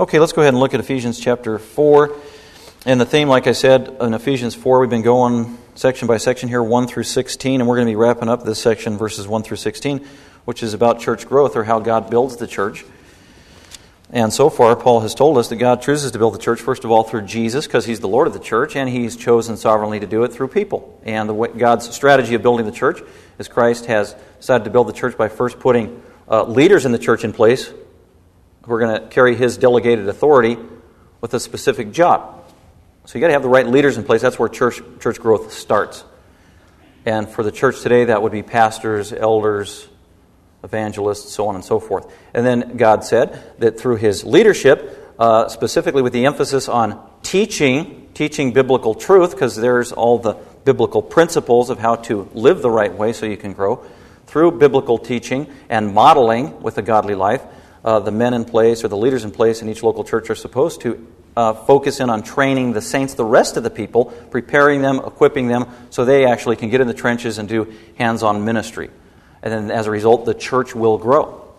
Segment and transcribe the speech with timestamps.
[0.00, 2.14] Okay, let's go ahead and look at Ephesians chapter 4.
[2.86, 6.48] And the theme, like I said, in Ephesians 4, we've been going section by section
[6.48, 9.42] here, 1 through 16, and we're going to be wrapping up this section, verses 1
[9.42, 10.06] through 16,
[10.44, 12.84] which is about church growth or how God builds the church.
[14.12, 16.84] And so far, Paul has told us that God chooses to build the church, first
[16.84, 19.98] of all, through Jesus, because he's the Lord of the church, and he's chosen sovereignly
[19.98, 21.02] to do it through people.
[21.04, 23.00] And way, God's strategy of building the church
[23.40, 27.00] is Christ has decided to build the church by first putting uh, leaders in the
[27.00, 27.72] church in place
[28.68, 30.58] who are going to carry his delegated authority
[31.22, 32.44] with a specific job.
[33.06, 34.20] So you got to have the right leaders in place.
[34.20, 36.04] That's where church church growth starts.
[37.06, 39.88] And for the church today, that would be pastors, elders,
[40.62, 42.12] evangelists, so on and so forth.
[42.34, 48.10] And then God said that through his leadership, uh, specifically with the emphasis on teaching,
[48.12, 52.92] teaching biblical truth, because there's all the biblical principles of how to live the right
[52.92, 53.82] way so you can grow,
[54.26, 57.42] through biblical teaching and modeling with a godly life,
[57.88, 60.34] uh, the men in place or the leaders in place in each local church are
[60.34, 64.82] supposed to uh, focus in on training the saints, the rest of the people, preparing
[64.82, 68.44] them, equipping them, so they actually can get in the trenches and do hands on
[68.44, 68.90] ministry.
[69.42, 71.50] And then as a result, the church will grow.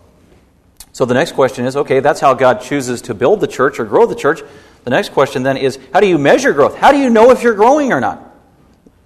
[0.92, 3.84] So the next question is okay, that's how God chooses to build the church or
[3.84, 4.40] grow the church.
[4.84, 6.76] The next question then is how do you measure growth?
[6.76, 8.22] How do you know if you're growing or not?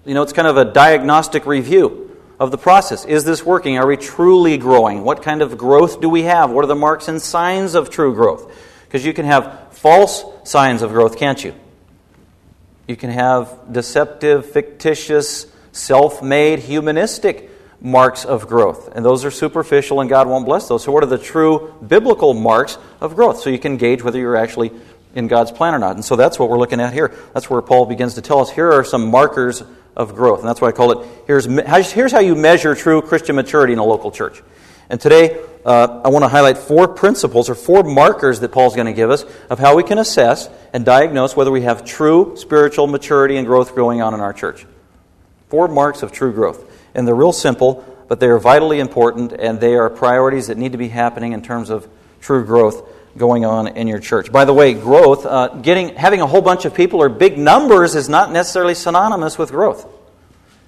[0.04, 3.04] You know, it's kind of a diagnostic review of the process.
[3.04, 3.78] Is this working?
[3.78, 5.04] Are we truly growing?
[5.04, 6.50] What kind of growth do we have?
[6.50, 8.52] What are the marks and signs of true growth?
[8.86, 11.54] Because you can have false signs of growth, can't you?
[12.86, 18.94] You can have deceptive, fictitious, self made, humanistic marks of growth.
[18.94, 20.84] And those are superficial, and God won't bless those.
[20.84, 23.40] So, what are the true biblical marks of growth?
[23.40, 24.72] So you can gauge whether you're actually
[25.14, 25.94] in God's plan or not.
[25.94, 27.14] And so that's what we're looking at here.
[27.32, 29.62] That's where Paul begins to tell us here are some markers
[29.96, 30.40] of growth.
[30.40, 31.46] And that's why I call it here's,
[31.92, 34.42] here's how you measure true Christian maturity in a local church.
[34.90, 38.86] And today, uh, I want to highlight four principles or four markers that Paul's going
[38.86, 42.86] to give us of how we can assess and diagnose whether we have true spiritual
[42.86, 44.66] maturity and growth going on in our church.
[45.48, 46.70] Four marks of true growth.
[46.94, 50.72] And they're real simple, but they are vitally important, and they are priorities that need
[50.72, 51.88] to be happening in terms of
[52.20, 52.86] true growth
[53.16, 54.30] going on in your church.
[54.30, 57.94] By the way, growth, uh, getting, having a whole bunch of people or big numbers
[57.94, 59.86] is not necessarily synonymous with growth.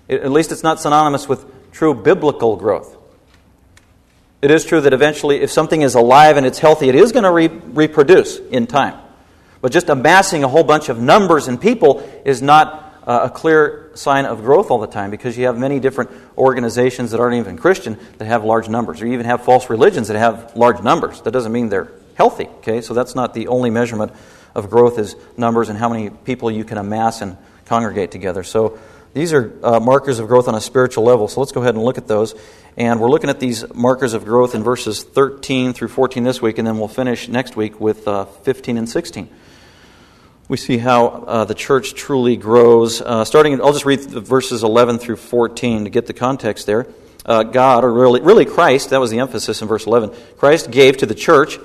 [0.09, 2.97] At least it's not synonymous with true biblical growth.
[4.43, 7.25] It is true that eventually, if something is alive and it's healthy, it is going
[7.25, 9.01] to re- reproduce in time.
[9.61, 13.91] But just amassing a whole bunch of numbers and people is not uh, a clear
[13.95, 17.57] sign of growth all the time because you have many different organizations that aren't even
[17.57, 21.21] Christian that have large numbers, or you even have false religions that have large numbers.
[21.23, 22.47] That doesn't mean they're healthy.
[22.59, 24.13] Okay, so that's not the only measurement
[24.55, 27.37] of growth is numbers and how many people you can amass and
[27.67, 28.43] congregate together.
[28.43, 28.79] So
[29.17, 31.27] these are uh, markers of growth on a spiritual level.
[31.27, 32.35] So let's go ahead and look at those.
[32.77, 36.59] And we're looking at these markers of growth in verses 13 through 14 this week,
[36.59, 39.31] and then we'll finish next week with uh, 15 and 16.
[40.49, 43.01] We see how uh, the church truly grows.
[43.01, 46.87] Uh, starting, I'll just read verses 11 through 14 to get the context there.
[47.25, 50.11] Uh, God, or really, really Christ, that was the emphasis in verse 11.
[50.37, 51.59] Christ gave to the church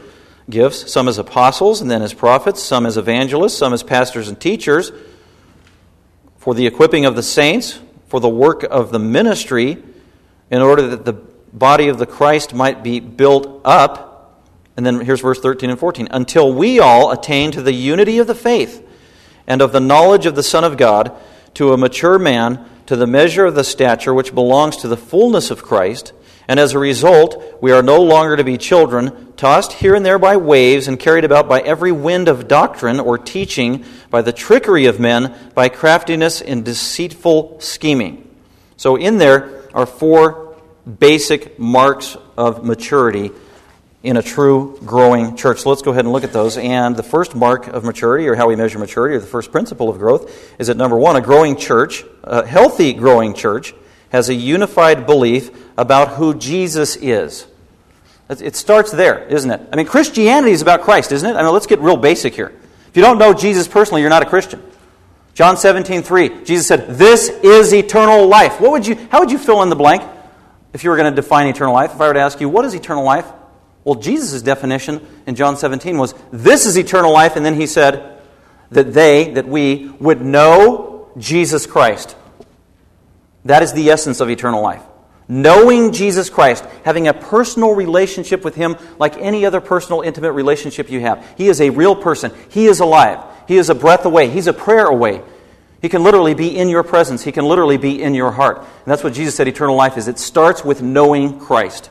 [0.50, 4.40] gifts, some as apostles, and then as prophets, some as evangelists, some as pastors and
[4.40, 4.94] teachers,
[6.42, 9.78] for the equipping of the saints, for the work of the ministry,
[10.50, 14.42] in order that the body of the Christ might be built up.
[14.76, 18.26] And then here's verse 13 and 14 until we all attain to the unity of
[18.26, 18.84] the faith
[19.46, 21.16] and of the knowledge of the Son of God,
[21.54, 25.52] to a mature man, to the measure of the stature which belongs to the fullness
[25.52, 26.12] of Christ
[26.52, 30.20] and as a result, we are no longer to be children, tossed here and there
[30.20, 34.88] by waves and carried about by every wind of doctrine or teaching, by the trickery
[34.88, 38.30] of men, by craftiness and deceitful scheming.
[38.76, 40.58] So, in there are four
[41.00, 43.32] basic marks of maturity
[44.04, 45.60] in a true growing church.
[45.60, 46.58] So let's go ahead and look at those.
[46.58, 49.88] And the first mark of maturity, or how we measure maturity, or the first principle
[49.88, 50.30] of growth,
[50.60, 53.74] is that number one, a growing church, a healthy growing church,
[54.10, 57.48] has a unified belief about who Jesus is.
[58.30, 59.62] It starts there, isn't it?
[59.74, 61.36] I mean, Christianity is about Christ, isn't it?
[61.38, 62.54] I mean, let's get real basic here.
[62.88, 64.64] If you don't know Jesus personally, you're not a Christian.
[65.34, 68.62] John 17, 3, Jesus said, This is eternal life.
[68.62, 70.04] What would you, how would you fill in the blank
[70.74, 71.94] if you were going to define eternal life?
[71.94, 73.26] If I were to ask you, What is eternal life?
[73.84, 77.36] Well, Jesus' definition in John 17 was, This is eternal life.
[77.36, 78.22] And then he said,
[78.72, 82.16] That they, that we, would know Jesus Christ
[83.46, 84.84] that is the essence of eternal life.
[85.34, 90.92] Knowing Jesus Christ, having a personal relationship with Him like any other personal, intimate relationship
[90.92, 91.26] you have.
[91.38, 92.34] He is a real person.
[92.50, 93.24] He is alive.
[93.48, 94.30] He is a breath away.
[94.30, 95.22] He's a prayer away.
[95.82, 97.24] He can literally be in your presence.
[97.24, 98.58] He can literally be in your heart.
[98.58, 100.10] And that's what Jesus said eternal life is.
[100.10, 101.90] It starts with knowing Christ.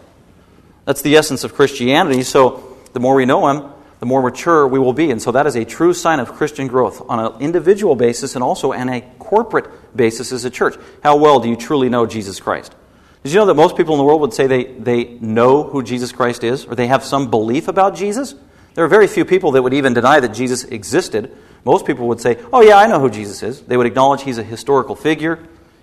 [0.84, 2.24] That's the essence of Christianity.
[2.24, 5.10] So the more we know Him, the more mature we will be.
[5.10, 8.44] And so that is a true sign of Christian growth on an individual basis and
[8.44, 10.74] also on a corporate basis as a church.
[11.02, 12.74] How well do you truly know Jesus Christ?
[13.22, 15.82] Did you know that most people in the world would say they, they know who
[15.82, 18.34] Jesus Christ is or they have some belief about Jesus?
[18.74, 21.36] There are very few people that would even deny that Jesus existed.
[21.64, 23.60] Most people would say, Oh, yeah, I know who Jesus is.
[23.60, 25.38] They would acknowledge he's a historical figure,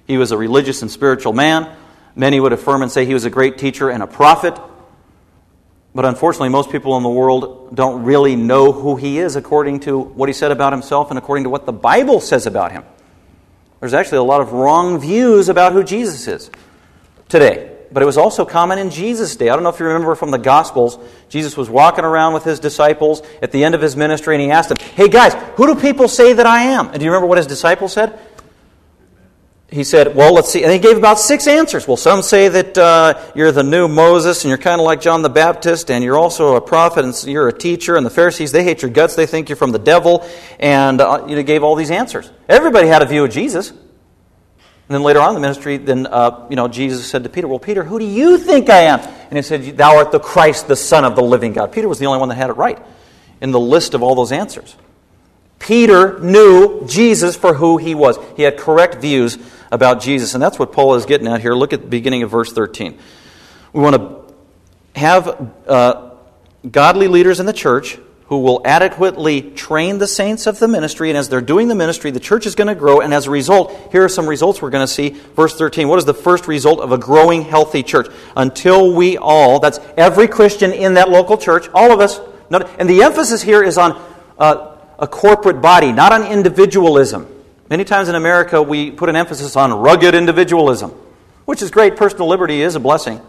[0.07, 1.75] he was a religious and spiritual man.
[2.15, 4.59] Many would affirm and say he was a great teacher and a prophet.
[5.93, 9.99] But unfortunately, most people in the world don't really know who he is according to
[9.99, 12.83] what he said about himself and according to what the Bible says about him.
[13.79, 16.49] There's actually a lot of wrong views about who Jesus is
[17.29, 17.73] today.
[17.91, 19.49] But it was also common in Jesus' day.
[19.49, 22.59] I don't know if you remember from the Gospels, Jesus was walking around with his
[22.59, 25.79] disciples at the end of his ministry and he asked them, Hey guys, who do
[25.79, 26.89] people say that I am?
[26.89, 28.19] And do you remember what his disciples said?
[29.69, 30.63] he said, Well, let's see.
[30.63, 31.87] And he gave about six answers.
[31.87, 35.21] Well, some say that uh, you're the new Moses and you're kind of like John
[35.21, 37.97] the Baptist and you're also a prophet and you're a teacher.
[37.97, 39.15] And the Pharisees, they hate your guts.
[39.15, 40.27] They think you're from the devil.
[40.59, 42.31] And uh, gave all these answers.
[42.47, 43.73] Everybody had a view of Jesus.
[44.89, 47.47] And then later on in the ministry, then uh, you know, Jesus said to Peter,
[47.47, 48.99] Well, Peter, who do you think I am?
[48.99, 51.73] And he said, Thou art the Christ, the Son of the living God.
[51.73, 52.79] Peter was the only one that had it right
[53.41, 54.75] in the list of all those answers.
[55.59, 58.17] Peter knew Jesus for who he was.
[58.37, 59.37] He had correct views
[59.71, 60.33] about Jesus.
[60.33, 61.53] And that's what Paul is getting at here.
[61.53, 62.97] Look at the beginning of verse 13.
[63.73, 66.11] We want to have uh,
[66.69, 67.97] godly leaders in the church
[68.27, 71.09] who will adequately train the saints of the ministry.
[71.09, 72.99] And as they're doing the ministry, the church is going to grow.
[72.99, 75.09] And as a result, here are some results we're going to see.
[75.35, 75.87] Verse 13.
[75.87, 78.07] What is the first result of a growing, healthy church?
[78.35, 82.19] Until we all, that's every Christian in that local church, all of us,
[82.49, 84.01] and the emphasis here is on
[84.37, 87.27] uh, a corporate body, not on individualism.
[87.69, 90.91] Many times in America, we put an emphasis on rugged individualism,
[91.45, 91.97] which is great.
[91.97, 93.21] Personal liberty is a blessing.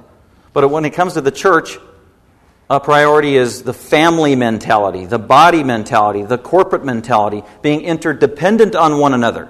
[0.53, 1.79] But when it comes to the church,
[2.70, 8.99] a priority is the family mentality, the body mentality, the corporate mentality, being interdependent on
[8.99, 9.49] one another.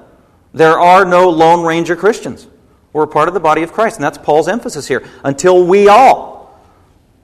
[0.55, 2.47] There are no Lone Ranger Christians.
[2.93, 5.05] We're part of the body of Christ, and that's Paul's emphasis here.
[5.25, 6.59] Until we all.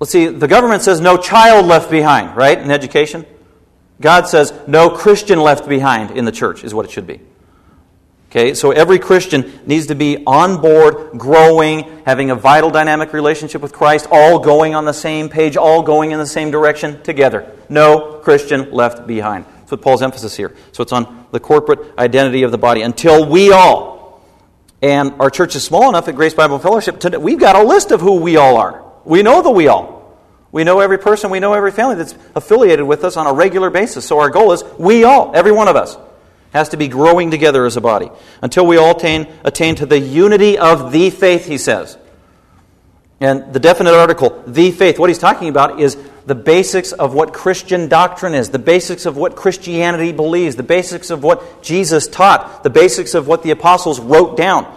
[0.00, 3.24] Let's see, the government says no child left behind, right, in education?
[4.00, 7.20] God says no Christian left behind in the church, is what it should be.
[8.36, 13.62] Okay, so every Christian needs to be on board, growing, having a vital dynamic relationship
[13.62, 17.48] with Christ, all going on the same page, all going in the same direction together.
[17.68, 19.44] No Christian left behind.
[19.58, 20.52] That's what Paul's emphasis here.
[20.72, 22.82] So it's on the corporate identity of the body.
[22.82, 24.20] Until we all,
[24.82, 27.92] and our church is small enough at Grace Bible Fellowship, to, we've got a list
[27.92, 28.84] of who we all are.
[29.04, 30.18] We know the we all.
[30.50, 33.70] We know every person, we know every family that's affiliated with us on a regular
[33.70, 34.04] basis.
[34.04, 35.96] So our goal is we all, every one of us
[36.54, 38.10] has to be growing together as a body
[38.40, 41.98] until we all attain, attain to the unity of the faith, he says.
[43.20, 45.96] And the definite article, the faith, what he's talking about is
[46.26, 51.10] the basics of what Christian doctrine is, the basics of what Christianity believes, the basics
[51.10, 54.72] of what Jesus taught, the basics of what the apostles wrote down.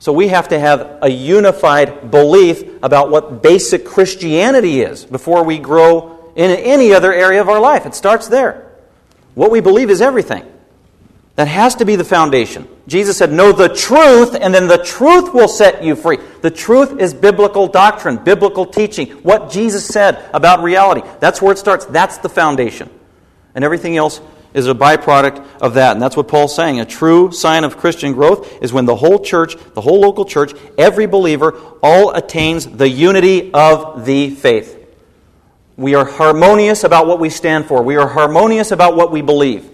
[0.00, 5.58] So we have to have a unified belief about what basic Christianity is before we
[5.58, 7.86] grow in any other area of our life.
[7.86, 8.69] It starts there.
[9.34, 10.44] What we believe is everything.
[11.36, 12.68] That has to be the foundation.
[12.86, 16.18] Jesus said, Know the truth, and then the truth will set you free.
[16.42, 21.00] The truth is biblical doctrine, biblical teaching, what Jesus said about reality.
[21.20, 21.86] That's where it starts.
[21.86, 22.90] That's the foundation.
[23.54, 24.20] And everything else
[24.52, 25.92] is a byproduct of that.
[25.92, 26.80] And that's what Paul's saying.
[26.80, 30.52] A true sign of Christian growth is when the whole church, the whole local church,
[30.76, 31.52] every believer,
[31.82, 34.79] all attains the unity of the faith.
[35.80, 37.82] We are harmonious about what we stand for.
[37.82, 39.70] We are harmonious about what we believe.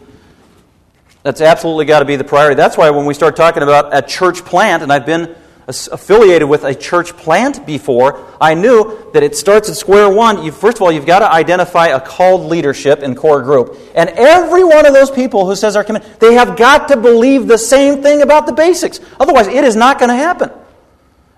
[1.24, 2.54] That's absolutely got to be the priority.
[2.54, 5.34] That's why when we start talking about a church plant, and I've been
[5.66, 10.44] affiliated with a church plant before, I knew that it starts at square one.
[10.44, 13.76] You, first of all, you've got to identify a called leadership and core group.
[13.96, 17.48] And every one of those people who says our command, they have got to believe
[17.48, 19.00] the same thing about the basics.
[19.18, 20.52] Otherwise, it is not going to happen.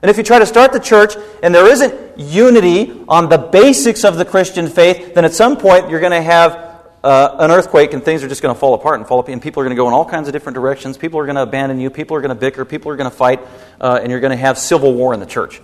[0.00, 4.04] And if you try to start the church and there isn't unity on the basics
[4.04, 6.68] of the Christian faith, then at some point you're going to have
[7.02, 9.42] uh, an earthquake and things are just going to fall apart and fall apart, and
[9.42, 10.96] people are going to go in all kinds of different directions.
[10.96, 11.90] People are going to abandon you.
[11.90, 12.64] People are going to bicker.
[12.64, 13.40] People are going to fight,
[13.80, 15.60] uh, and you're going to have civil war in the church.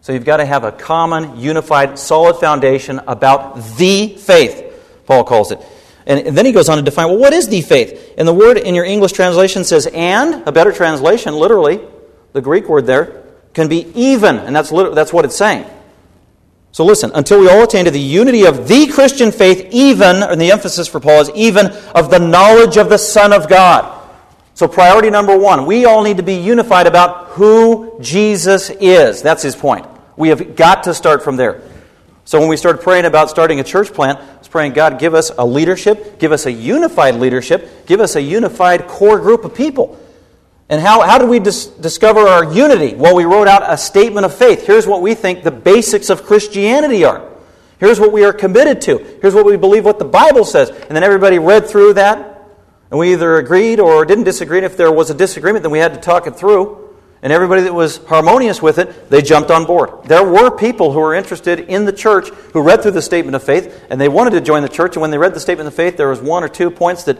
[0.00, 5.52] So you've got to have a common, unified, solid foundation about the faith, Paul calls
[5.52, 5.60] it.
[6.06, 8.14] And, and then he goes on to define, well, what is the faith?
[8.18, 11.80] And the word in your English translation says and, a better translation, literally,
[12.32, 13.21] the Greek word there,
[13.54, 15.66] can be even, and that's, that's what it's saying.
[16.72, 20.40] So listen, until we all attain to the unity of the Christian faith, even, and
[20.40, 24.00] the emphasis for Paul is even of the knowledge of the Son of God.
[24.54, 29.22] So, priority number one, we all need to be unified about who Jesus is.
[29.22, 29.86] That's his point.
[30.16, 31.62] We have got to start from there.
[32.24, 35.32] So when we started praying about starting a church plant, I praying, God, give us
[35.36, 39.98] a leadership, give us a unified leadership, give us a unified core group of people.
[40.72, 42.94] And how, how did we dis- discover our unity?
[42.94, 44.66] Well, we wrote out a statement of faith.
[44.66, 47.30] Here's what we think the basics of Christianity are.
[47.78, 48.96] Here's what we are committed to.
[49.20, 50.70] Here's what we believe what the Bible says.
[50.70, 52.48] And then everybody read through that,
[52.90, 54.56] and we either agreed or didn't disagree.
[54.56, 56.96] And if there was a disagreement, then we had to talk it through.
[57.20, 60.04] And everybody that was harmonious with it, they jumped on board.
[60.04, 63.42] There were people who were interested in the church who read through the statement of
[63.42, 64.96] faith, and they wanted to join the church.
[64.96, 67.18] And when they read the statement of faith, there was one or two points that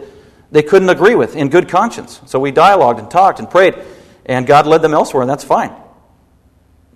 [0.52, 2.20] they couldn't agree with in good conscience.
[2.26, 3.74] So we dialogued and talked and prayed,
[4.24, 5.72] and God led them elsewhere, and that's fine.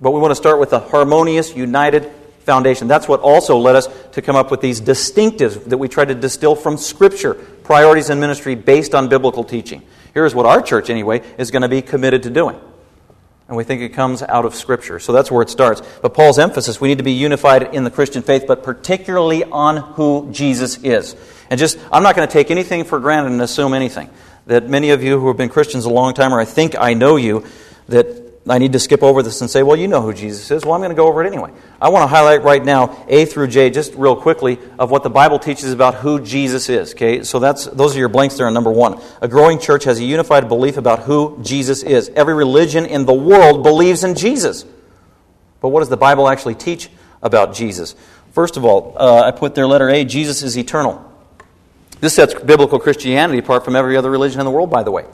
[0.00, 2.86] But we want to start with a harmonious, united foundation.
[2.86, 6.14] That's what also led us to come up with these distinctives that we try to
[6.14, 9.82] distill from Scripture, priorities in ministry based on biblical teaching.
[10.14, 12.60] Here's what our church, anyway, is going to be committed to doing.
[13.48, 14.98] And we think it comes out of Scripture.
[14.98, 15.80] So that's where it starts.
[16.02, 19.76] But Paul's emphasis we need to be unified in the Christian faith, but particularly on
[19.94, 21.14] who Jesus is.
[21.48, 24.10] And just, I'm not going to take anything for granted and assume anything.
[24.46, 26.94] That many of you who have been Christians a long time, or I think I
[26.94, 27.44] know you,
[27.88, 30.64] that I need to skip over this and say, well, you know who Jesus is.
[30.64, 31.50] Well, I'm going to go over it anyway.
[31.80, 35.10] I want to highlight right now A through J, just real quickly, of what the
[35.10, 36.92] Bible teaches about who Jesus is.
[36.92, 39.00] Okay, so that's those are your blanks there on number one.
[39.20, 42.08] A growing church has a unified belief about who Jesus is.
[42.10, 44.64] Every religion in the world believes in Jesus.
[45.60, 46.88] But what does the Bible actually teach
[47.22, 47.96] about Jesus?
[48.32, 51.02] First of all, uh, I put there letter A Jesus is eternal.
[52.00, 55.04] This sets biblical Christianity apart from every other religion in the world, by the way.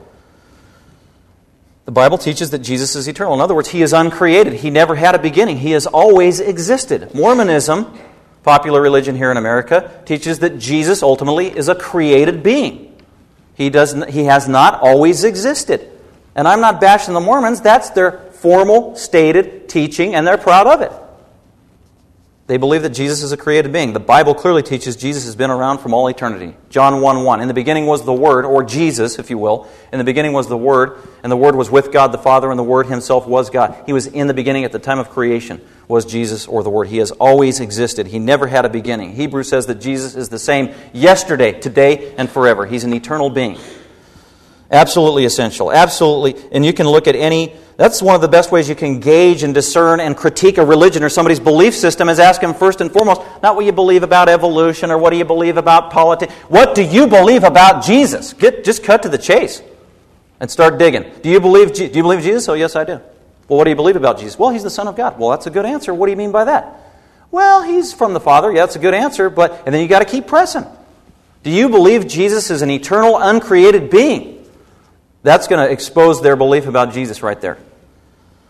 [1.84, 3.34] The Bible teaches that Jesus is eternal.
[3.34, 4.52] In other words, he is uncreated.
[4.52, 5.58] He never had a beginning.
[5.58, 7.14] He has always existed.
[7.14, 7.98] Mormonism,
[8.44, 12.96] popular religion here in America, teaches that Jesus ultimately is a created being.
[13.54, 15.88] He, does, he has not always existed.
[16.34, 17.60] And I'm not bashing the Mormons.
[17.60, 20.92] That's their formal, stated teaching, and they're proud of it.
[22.52, 23.94] They believe that Jesus is a created being.
[23.94, 26.54] The Bible clearly teaches Jesus has been around from all eternity.
[26.68, 27.40] John 1 1.
[27.40, 29.66] In the beginning was the Word, or Jesus, if you will.
[29.90, 32.58] In the beginning was the Word, and the Word was with God the Father, and
[32.58, 33.82] the Word himself was God.
[33.86, 36.88] He was in the beginning at the time of creation, was Jesus or the Word.
[36.88, 38.06] He has always existed.
[38.06, 39.14] He never had a beginning.
[39.14, 42.66] Hebrews says that Jesus is the same yesterday, today, and forever.
[42.66, 43.56] He's an eternal being.
[44.72, 45.70] Absolutely essential.
[45.70, 46.34] Absolutely.
[46.50, 49.42] And you can look at any that's one of the best ways you can gauge
[49.42, 52.92] and discern and critique a religion or somebody's belief system is ask them first and
[52.92, 56.32] foremost, not what you believe about evolution or what do you believe about politics.
[56.48, 58.34] What do you believe about Jesus?
[58.34, 59.62] Get, just cut to the chase
[60.38, 61.10] and start digging.
[61.22, 62.48] Do you believe, do you believe Jesus?
[62.48, 63.00] Oh, yes, I do.
[63.48, 64.38] Well, what do you believe about Jesus?
[64.38, 65.18] Well, he's the Son of God.
[65.18, 65.92] Well, that's a good answer.
[65.92, 66.78] What do you mean by that?
[67.30, 68.52] Well, he's from the Father.
[68.52, 70.66] Yeah, that's a good answer, but, and then you got to keep pressing.
[71.42, 74.31] Do you believe Jesus is an eternal, uncreated being?
[75.22, 77.58] That's going to expose their belief about Jesus right there.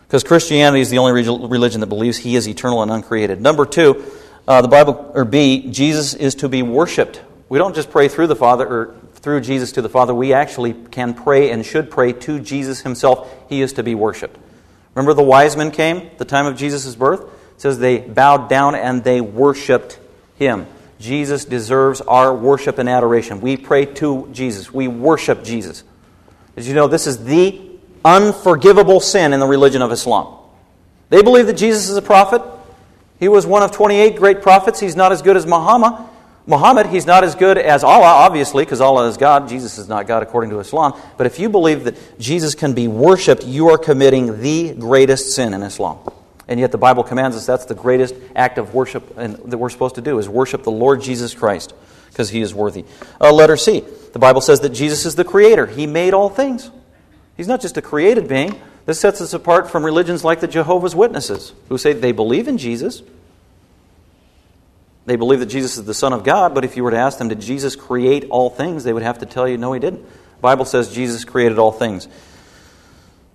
[0.07, 3.41] Because Christianity is the only religion that believes he is eternal and uncreated.
[3.41, 4.03] Number two,
[4.47, 7.21] uh, the Bible, or B, Jesus is to be worshiped.
[7.49, 10.13] We don't just pray through the Father or through Jesus to the Father.
[10.13, 13.31] We actually can pray and should pray to Jesus himself.
[13.49, 14.37] He is to be worshiped.
[14.95, 17.21] Remember the wise men came the time of Jesus' birth?
[17.21, 19.99] It says they bowed down and they worshiped
[20.35, 20.67] him.
[20.99, 23.41] Jesus deserves our worship and adoration.
[23.41, 24.71] We pray to Jesus.
[24.73, 25.83] We worship Jesus.
[26.55, 27.61] As you know, this is the
[28.05, 30.37] unforgivable sin in the religion of Islam.
[31.09, 32.41] They believe that Jesus is a prophet.
[33.19, 34.79] He was one of 28 great prophets.
[34.79, 36.09] He's not as good as Muhammad.
[36.45, 39.47] Muhammad, he's not as good as Allah, obviously, because Allah is God.
[39.47, 40.93] Jesus is not God according to Islam.
[41.17, 45.53] But if you believe that Jesus can be worshiped, you are committing the greatest sin
[45.53, 45.99] in Islam.
[46.49, 49.95] And yet the Bible commands us that's the greatest act of worship that we're supposed
[49.95, 51.73] to do is worship the Lord Jesus Christ
[52.09, 52.83] because he is worthy.
[53.21, 53.83] Uh, letter C.
[54.13, 55.65] The Bible says that Jesus is the creator.
[55.65, 56.71] He made all things.
[57.35, 58.59] He's not just a created being.
[58.85, 62.57] This sets us apart from religions like the Jehovah's Witnesses, who say they believe in
[62.57, 63.01] Jesus.
[65.05, 67.17] They believe that Jesus is the Son of God, but if you were to ask
[67.17, 70.03] them, did Jesus create all things, they would have to tell you, no, he didn't.
[70.03, 72.07] The Bible says Jesus created all things.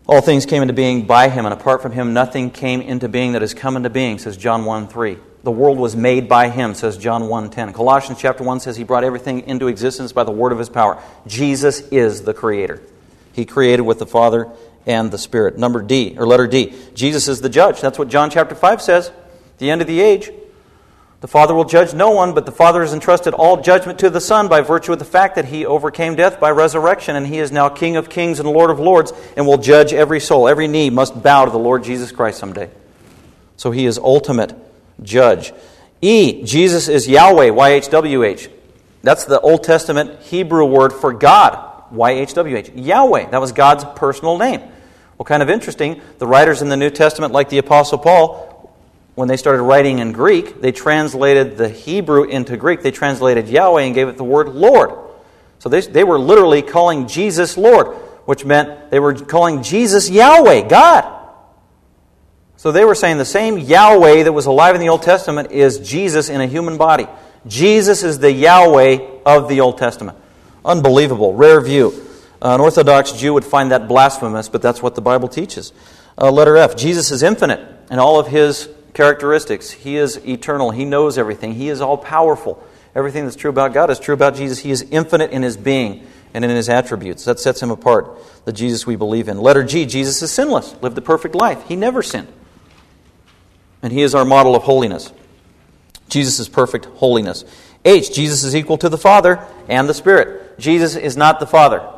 [0.06, 3.32] All things came into being by him, and apart from him, nothing came into being
[3.32, 5.18] that has come into being, says John 1 3.
[5.45, 7.73] The world was made by him, says John 1 10.
[7.73, 11.00] Colossians chapter 1 says he brought everything into existence by the word of his power.
[11.26, 12.83] Jesus is the creator.
[13.33, 14.50] He created with the Father
[14.85, 15.57] and the Spirit.
[15.57, 17.80] Number D, or letter D, Jesus is the judge.
[17.80, 19.12] That's what John chapter 5 says.
[19.59, 20.30] The end of the age,
[21.21, 24.21] the Father will judge no one, but the Father has entrusted all judgment to the
[24.21, 27.52] Son by virtue of the fact that he overcame death by resurrection, and he is
[27.52, 30.49] now King of kings and Lord of lords, and will judge every soul.
[30.49, 32.71] Every knee must bow to the Lord Jesus Christ someday.
[33.57, 34.57] So he is ultimate
[35.02, 35.52] judge.
[36.00, 38.50] E, Jesus is Yahweh, YHWH.
[39.02, 41.64] That's the Old Testament Hebrew word for God.
[41.93, 42.73] YHWH.
[42.75, 43.31] Yahweh.
[43.31, 44.61] That was God's personal name.
[45.17, 46.00] Well, kind of interesting.
[46.19, 48.49] The writers in the New Testament, like the Apostle Paul,
[49.14, 52.83] when they started writing in Greek, they translated the Hebrew into Greek.
[52.83, 54.93] They translated Yahweh and gave it the word Lord.
[55.59, 60.69] So they, they were literally calling Jesus Lord, which meant they were calling Jesus Yahweh,
[60.69, 61.18] God.
[62.59, 65.79] So they were saying the same Yahweh that was alive in the Old Testament is
[65.79, 67.07] Jesus in a human body.
[67.47, 70.19] Jesus is the Yahweh of the Old Testament.
[70.65, 71.95] Unbelievable, rare view.
[72.43, 75.73] Uh, an Orthodox Jew would find that blasphemous, but that's what the Bible teaches.
[76.21, 77.61] Uh, letter F Jesus is infinite
[77.93, 79.71] in all of his characteristics.
[79.71, 82.61] He is eternal, he knows everything, he is all powerful.
[82.93, 84.59] Everything that's true about God is true about Jesus.
[84.59, 87.25] He is infinite in his being and in his attributes.
[87.25, 89.38] That sets him apart, the Jesus we believe in.
[89.38, 91.65] Letter G Jesus is sinless, lived a perfect life.
[91.69, 92.27] He never sinned.
[93.82, 95.12] And he is our model of holiness.
[96.08, 97.44] Jesus is perfect holiness.
[97.85, 100.58] H, Jesus is equal to the Father and the Spirit.
[100.58, 101.88] Jesus is not the Father.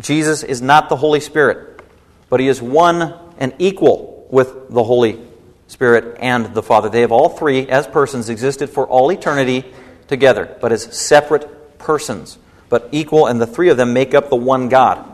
[0.00, 1.80] Jesus is not the Holy Spirit.
[2.28, 5.20] But he is one and equal with the Holy
[5.68, 6.88] Spirit and the Father.
[6.88, 9.64] They have all three, as persons, existed for all eternity
[10.08, 14.36] together, but as separate persons, but equal, and the three of them make up the
[14.36, 15.06] one God.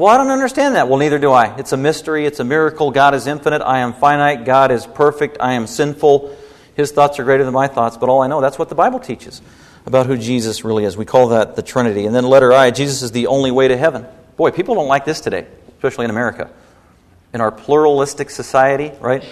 [0.00, 0.88] Well, I don't understand that.
[0.88, 1.54] Well, neither do I.
[1.58, 2.90] It's a mystery, it's a miracle.
[2.90, 6.34] God is infinite, I am finite, God is perfect, I am sinful.
[6.74, 8.98] His thoughts are greater than my thoughts, but all I know, that's what the Bible
[8.98, 9.42] teaches
[9.84, 10.96] about who Jesus really is.
[10.96, 12.06] We call that the Trinity.
[12.06, 14.06] And then letter I, Jesus is the only way to heaven.
[14.38, 16.50] Boy, people don't like this today, especially in America.
[17.34, 19.22] In our pluralistic society, right?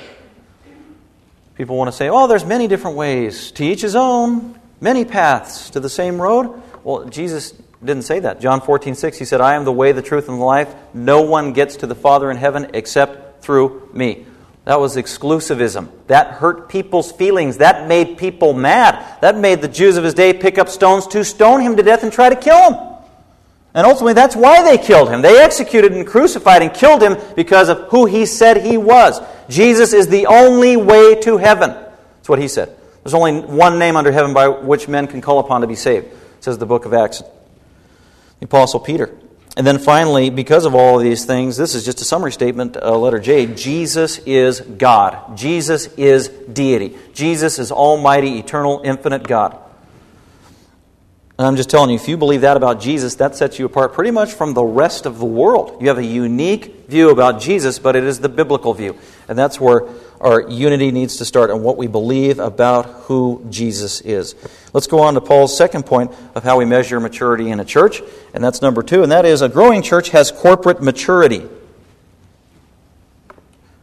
[1.55, 5.71] People want to say, oh, there's many different ways, to each his own, many paths
[5.71, 6.63] to the same road.
[6.85, 7.55] Well, Jesus
[7.87, 8.41] didn't say that.
[8.41, 10.75] John 14, 6, he said, I am the way, the truth, and the life.
[10.93, 14.27] No one gets to the Father in heaven except through me.
[14.65, 15.89] That was exclusivism.
[16.09, 17.59] That hurt people's feelings.
[17.59, 19.03] That made people mad.
[19.23, 22.03] That made the Jews of his day pick up stones to stone him to death
[22.03, 22.89] and try to kill him.
[23.75, 25.23] And ultimately, that's why they killed him.
[25.23, 29.21] They executed and crucified and killed him because of who he said he was.
[29.49, 31.71] Jesus is the only way to heaven.
[31.71, 32.77] That's what he said.
[33.05, 36.09] There's only one name under heaven by which men can call upon to be saved,
[36.41, 37.23] says the book of Acts.
[38.41, 39.17] The Apostle Peter.
[39.57, 42.77] And then finally, because of all of these things, this is just a summary statement,
[42.77, 43.47] uh, letter J.
[43.47, 45.37] Jesus is God.
[45.37, 46.97] Jesus is deity.
[47.13, 49.59] Jesus is Almighty, eternal, infinite God.
[51.39, 53.93] And I'm just telling you, if you believe that about Jesus, that sets you apart
[53.93, 55.81] pretty much from the rest of the world.
[55.81, 58.99] You have a unique view about Jesus, but it is the biblical view.
[59.29, 59.83] And that's where
[60.21, 64.35] our unity needs to start and what we believe about who Jesus is.
[64.73, 68.03] Let's go on to Paul's second point of how we measure maturity in a church,
[68.35, 71.47] and that's number two, and that is a growing church has corporate maturity.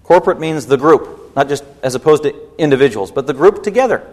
[0.04, 4.06] Corporate means the group, not just as opposed to individuals, but the group together.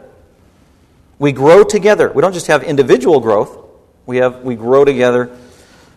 [1.22, 2.10] We grow together.
[2.12, 3.56] We don't just have individual growth,
[4.06, 5.30] we, have, we grow together.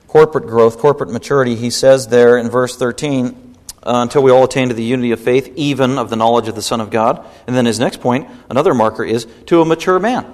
[0.07, 4.67] Corporate growth, corporate maturity, he says there in verse 13, uh, until we all attain
[4.67, 7.25] to the unity of faith, even of the knowledge of the Son of God.
[7.47, 10.31] And then his next point, another marker, is to a mature man.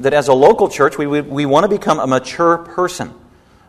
[0.00, 3.14] That as a local church, we, we, we want to become a mature person,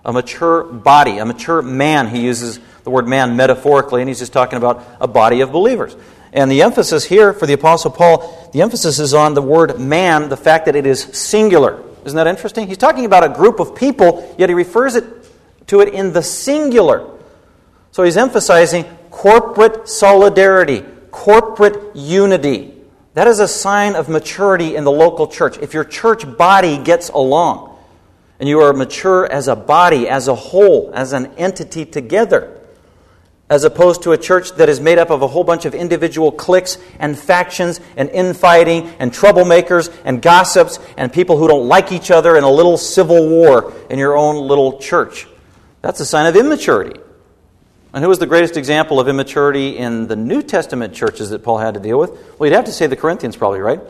[0.03, 2.07] a mature body, a mature man.
[2.07, 5.95] He uses the word man metaphorically, and he's just talking about a body of believers.
[6.33, 10.29] And the emphasis here for the Apostle Paul, the emphasis is on the word man,
[10.29, 11.81] the fact that it is singular.
[12.05, 12.67] Isn't that interesting?
[12.67, 15.05] He's talking about a group of people, yet he refers it
[15.67, 17.07] to it in the singular.
[17.91, 22.73] So he's emphasizing corporate solidarity, corporate unity.
[23.13, 25.59] That is a sign of maturity in the local church.
[25.59, 27.77] If your church body gets along
[28.39, 32.59] and you are mature as a body, as a whole, as an entity together,
[33.53, 36.31] as opposed to a church that is made up of a whole bunch of individual
[36.31, 42.09] cliques and factions and infighting and troublemakers and gossips and people who don't like each
[42.09, 45.27] other and a little civil war in your own little church.
[45.83, 46.99] That's a sign of immaturity.
[47.93, 51.59] And who was the greatest example of immaturity in the New Testament churches that Paul
[51.59, 52.09] had to deal with?
[52.39, 53.81] Well, you'd have to say the Corinthians, probably, right?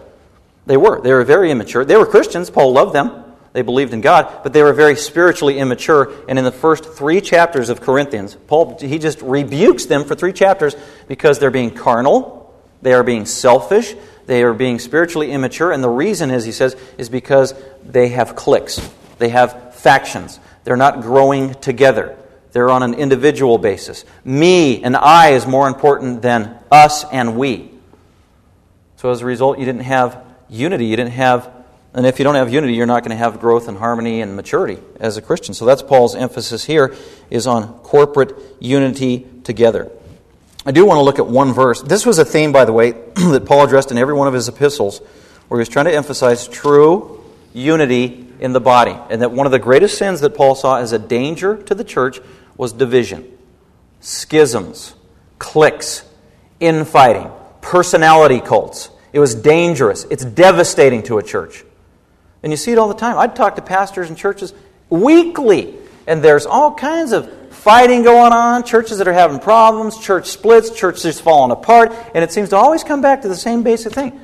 [0.65, 0.99] They were.
[0.99, 1.85] They were very immature.
[1.85, 2.49] They were Christians.
[2.49, 3.23] Paul loved them.
[3.53, 6.11] They believed in God, but they were very spiritually immature.
[6.27, 10.33] And in the first three chapters of Corinthians, Paul he just rebukes them for three
[10.33, 10.75] chapters
[11.07, 15.71] because they're being carnal, they are being selfish, they are being spiritually immature.
[15.71, 18.81] And the reason is, he says, is because they have cliques,
[19.19, 20.39] they have factions.
[20.63, 22.17] They're not growing together.
[22.53, 24.05] They're on an individual basis.
[24.23, 27.69] Me and I is more important than us and we.
[28.97, 30.85] So as a result, you didn't have unity.
[30.85, 31.51] You didn't have,
[31.93, 34.35] and if you don't have unity, you're not going to have growth and harmony and
[34.35, 35.53] maturity as a Christian.
[35.53, 36.95] So that's Paul's emphasis here
[37.29, 39.91] is on corporate unity together.
[40.65, 41.81] I do want to look at one verse.
[41.81, 44.47] This was a theme, by the way, that Paul addressed in every one of his
[44.47, 44.99] epistles,
[45.47, 48.97] where he was trying to emphasize true unity in the body.
[49.09, 51.83] And that one of the greatest sins that Paul saw as a danger to the
[51.83, 52.19] church
[52.57, 53.37] was division,
[53.99, 54.95] schisms,
[55.37, 56.05] cliques,
[56.59, 57.29] infighting,
[57.61, 58.89] personality cults.
[59.11, 60.05] It was dangerous.
[60.09, 61.63] It's devastating to a church.
[62.43, 63.17] And you see it all the time.
[63.17, 64.53] I'd talk to pastors and churches
[64.89, 65.75] weekly,
[66.05, 70.69] and there's all kinds of fighting going on, churches that are having problems, church splits,
[70.69, 74.19] churches falling apart, and it seems to always come back to the same basic thing.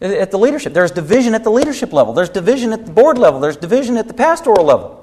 [0.00, 3.40] At the leadership, there's division at the leadership level, there's division at the board level,
[3.40, 5.00] there's division at the pastoral level.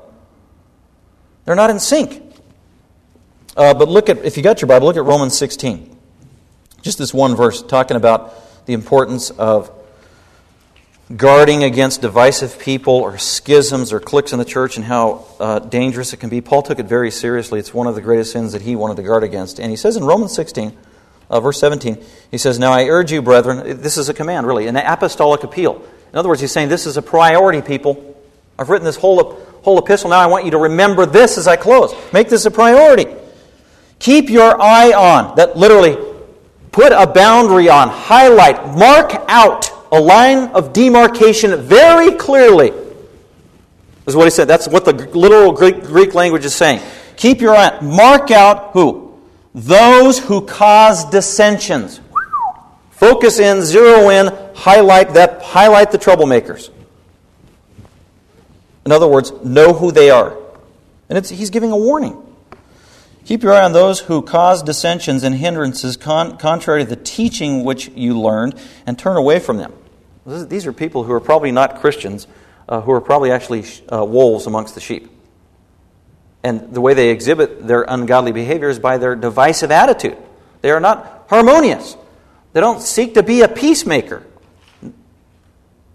[1.46, 2.22] They're not in sync.
[3.58, 5.98] Uh, but look at, if you got your Bible, look at Romans 16.
[6.82, 9.72] Just this one verse talking about the importance of
[11.16, 16.14] guarding against divisive people or schisms or cliques in the church and how uh, dangerous
[16.14, 16.42] it can be.
[16.42, 17.60] Paul took it very seriously.
[17.60, 19.60] It's one of the greatest sins that he wanted to guard against.
[19.60, 20.78] And he says in Romans 16,
[21.30, 24.68] uh, verse 17, he says, Now I urge you, brethren, this is a command, really,
[24.68, 25.84] an apostolic appeal.
[26.12, 28.18] In other words, he's saying this is a priority, people.
[28.60, 30.10] I've written this whole, whole epistle.
[30.10, 31.94] Now I want you to remember this as I close.
[32.14, 33.06] Make this a priority.
[34.00, 35.36] Keep your eye on.
[35.38, 35.98] That literally,
[36.72, 42.72] put a boundary on, highlight, mark out a line of demarcation very clearly.
[44.08, 44.48] Is what he said.
[44.48, 46.82] That's what the literal Greek, Greek language is saying.
[47.18, 47.80] Keep your eye.
[47.82, 49.20] Mark out who?
[49.54, 52.00] Those who cause dissensions.
[52.92, 56.70] Focus in, zero in, highlight that, highlight the troublemakers.
[58.86, 60.38] In other words, know who they are.
[61.10, 62.18] And he's giving a warning.
[63.26, 67.64] Keep your eye on those who cause dissensions and hindrances con- contrary to the teaching
[67.64, 68.56] which you learned,
[68.88, 69.74] and turn away from them.
[70.26, 72.28] These are people who are probably not Christians,
[72.70, 75.10] uh, who are probably actually uh, wolves amongst the sheep.
[76.44, 80.18] And the way they exhibit their ungodly behavior is by their divisive attitude.
[80.62, 81.96] They are not harmonious.
[82.54, 84.24] They don't seek to be a peacemaker.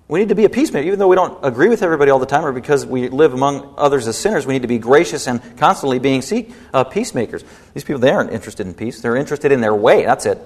[0.08, 0.86] We need to be a peacemaker.
[0.86, 3.74] Even though we don't agree with everybody all the time or because we live among
[3.76, 7.44] others as sinners, we need to be gracious and constantly being seek, uh, peacemakers.
[7.74, 9.00] These people, they aren't interested in peace.
[9.00, 10.04] They're interested in their way.
[10.04, 10.38] That's it.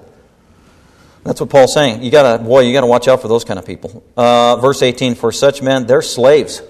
[1.23, 2.01] That's what Paul's saying.
[2.03, 4.03] You gotta, boy, you gotta watch out for those kind of people.
[4.17, 6.61] Uh, verse 18, for such men, they're slaves.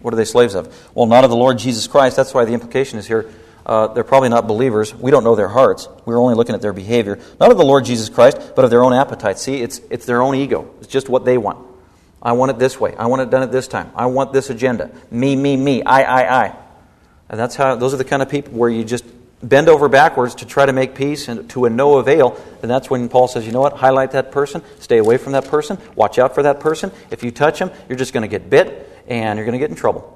[0.00, 0.74] What are they slaves of?
[0.94, 2.16] Well, not of the Lord Jesus Christ.
[2.16, 3.30] That's why the implication is here.
[3.64, 4.94] Uh, they're probably not believers.
[4.94, 5.88] We don't know their hearts.
[6.06, 7.18] We're only looking at their behavior.
[7.40, 9.38] Not of the Lord Jesus Christ, but of their own appetite.
[9.38, 10.74] See, it's, it's their own ego.
[10.78, 11.66] It's just what they want.
[12.22, 12.94] I want it this way.
[12.96, 13.90] I want it done at this time.
[13.94, 14.90] I want this agenda.
[15.10, 15.82] Me, me, me.
[15.82, 16.56] I, I, I.
[17.28, 19.04] And that's how, those are the kind of people where you just
[19.42, 22.90] bend over backwards to try to make peace and to a no avail, and that's
[22.90, 26.18] when Paul says, you know what, highlight that person, stay away from that person, watch
[26.18, 26.90] out for that person.
[27.10, 29.70] If you touch him, you're just going to get bit and you're going to get
[29.70, 30.14] in trouble.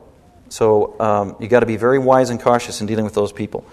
[0.48, 3.64] So um, you've got to be very wise and cautious in dealing with those people.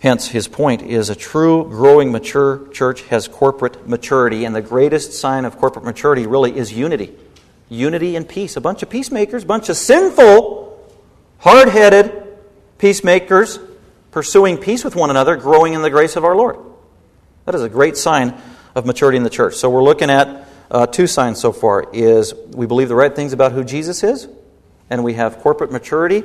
[0.00, 5.14] Hence, his point is a true, growing, mature church has corporate maturity, and the greatest
[5.14, 7.14] sign of corporate maturity really is unity.
[7.68, 8.56] Unity and peace.
[8.56, 10.94] A bunch of peacemakers, a bunch of sinful,
[11.38, 12.12] hard headed
[12.78, 13.58] peacemakers
[14.16, 16.56] pursuing peace with one another, growing in the grace of our Lord.
[17.44, 18.32] That is a great sign
[18.74, 19.56] of maturity in the church.
[19.56, 23.34] So we're looking at uh, two signs so far is we believe the right things
[23.34, 24.26] about who Jesus is,
[24.88, 26.20] and we have corporate maturity,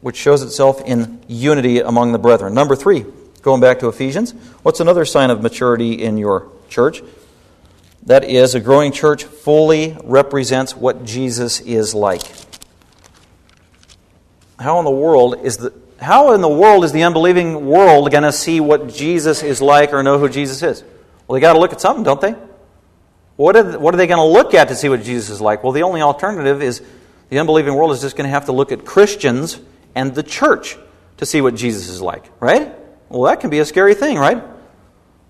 [0.00, 2.54] which shows itself in unity among the brethren.
[2.54, 3.04] Number three,
[3.42, 4.32] going back to Ephesians,
[4.64, 7.04] what's another sign of maturity in your church?
[8.06, 12.22] That is, a growing church fully represents what Jesus is like.
[14.58, 18.22] How in the world is the, how in the world is the unbelieving world going
[18.24, 20.82] to see what Jesus is like or know who Jesus is?
[21.26, 22.34] Well, they got to look at something, don't they?
[23.36, 25.62] What are, what are they going to look at to see what Jesus is like?
[25.62, 26.82] Well, the only alternative is
[27.28, 29.60] the unbelieving world is just going to have to look at Christians
[29.94, 30.76] and the church
[31.16, 32.74] to see what Jesus is like, right?
[33.08, 34.42] Well, that can be a scary thing, right?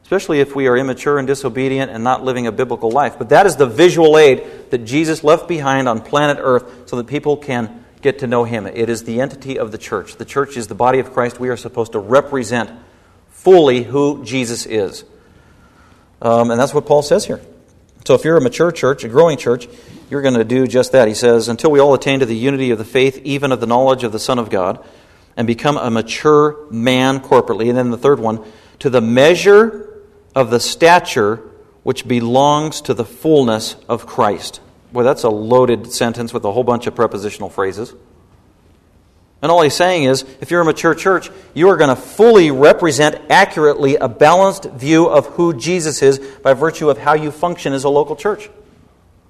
[0.02, 3.16] Especially if we are immature and disobedient and not living a biblical life.
[3.18, 7.06] But that is the visual aid that Jesus left behind on planet Earth so that
[7.06, 8.66] people can get to know Him.
[8.66, 10.16] It is the entity of the church.
[10.16, 11.40] The church is the body of Christ.
[11.40, 12.70] We are supposed to represent
[13.30, 15.04] fully who Jesus is.
[16.20, 17.40] Um, and that's what Paul says here.
[18.04, 19.68] So if you're a mature church, a growing church,
[20.10, 21.08] you're going to do just that.
[21.08, 23.66] He says, until we all attain to the unity of the faith, even of the
[23.66, 24.84] knowledge of the Son of God,
[25.36, 27.68] and become a mature man corporately.
[27.68, 28.44] And then the third one,
[28.80, 30.02] to the measure
[30.34, 31.36] of the stature
[31.82, 34.60] which belongs to the fullness of Christ.
[34.92, 37.94] Boy, that's a loaded sentence with a whole bunch of prepositional phrases.
[39.40, 42.50] And all he's saying is if you're a mature church, you are going to fully
[42.50, 47.72] represent accurately a balanced view of who Jesus is by virtue of how you function
[47.72, 48.48] as a local church.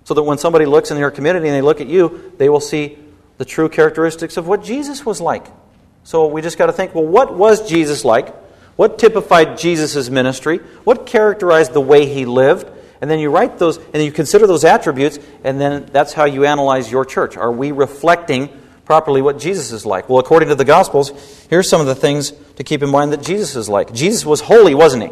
[0.05, 2.61] So that when somebody looks in your community and they look at you, they will
[2.61, 2.99] see
[3.39, 5.47] the true characteristics of what Jesus was like.
[6.05, 8.35] So we just got to think well, what was Jesus like?
[8.77, 10.59] What typified Jesus' ministry?
[10.85, 12.71] What characterized the way he lived?
[13.03, 16.45] And then you write those, and you consider those attributes, and then that's how you
[16.45, 17.37] analyze your church.
[17.37, 18.49] Are we reflecting
[18.85, 20.09] properly what Jesus is like?
[20.09, 21.11] Well, according to the Gospels,
[21.51, 23.93] here's some of the things to keep in mind that Jesus is like.
[23.93, 25.11] Jesus was holy, wasn't he?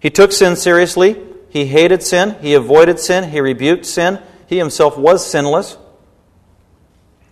[0.00, 1.22] He took sin seriously.
[1.50, 4.18] He He hated sin, he avoided sin, he rebuked sin.
[4.46, 5.76] He himself was sinless,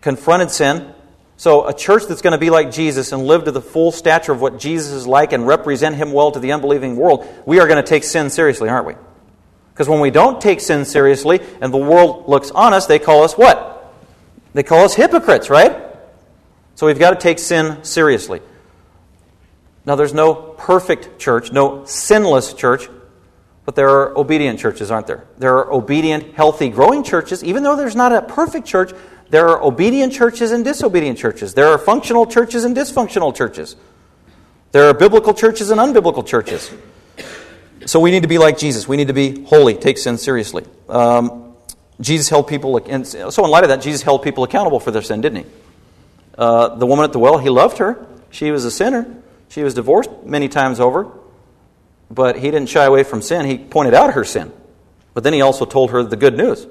[0.03, 0.93] confronted sin.
[1.37, 4.33] So, a church that's going to be like Jesus and live to the full stature
[4.33, 7.67] of what Jesus is like and represent him well to the unbelieving world, we are
[7.67, 8.95] going to take sin seriously, aren't we?
[9.75, 13.25] Because when we don't take sin seriously and the world looks on us, they call
[13.25, 13.93] us what?
[14.53, 15.85] They call us hypocrites, right?
[16.77, 18.41] So we've got to take sin seriously.
[19.85, 22.89] Now, there's no perfect church, no sinless church,
[23.65, 25.27] but there are obedient churches, aren't there?
[25.39, 27.43] There are obedient, healthy, growing churches.
[27.43, 28.93] Even though there's not a perfect church,
[29.31, 31.55] there are obedient churches and disobedient churches.
[31.55, 33.75] There are functional churches and dysfunctional churches.
[34.71, 36.71] There are biblical churches and unbiblical churches.
[37.87, 38.89] So we need to be like Jesus.
[38.89, 40.65] We need to be holy, take sin seriously.
[40.89, 41.55] Um,
[42.01, 45.03] Jesus held people, and so in light of that, Jesus held people accountable for their
[45.03, 45.51] sin, didn't he?
[46.37, 48.07] Uh, the woman at the well, he loved her.
[48.31, 49.23] She was a sinner.
[49.49, 51.11] She was divorced many times over.
[52.11, 53.47] But he didn't shy away from sin.
[53.47, 54.53] He pointed out her sin.
[55.15, 56.67] But then he also told her the good news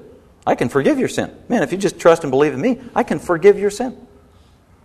[0.45, 1.33] I can forgive your sin.
[1.47, 3.95] Man, if you just trust and believe in me, I can forgive your sin.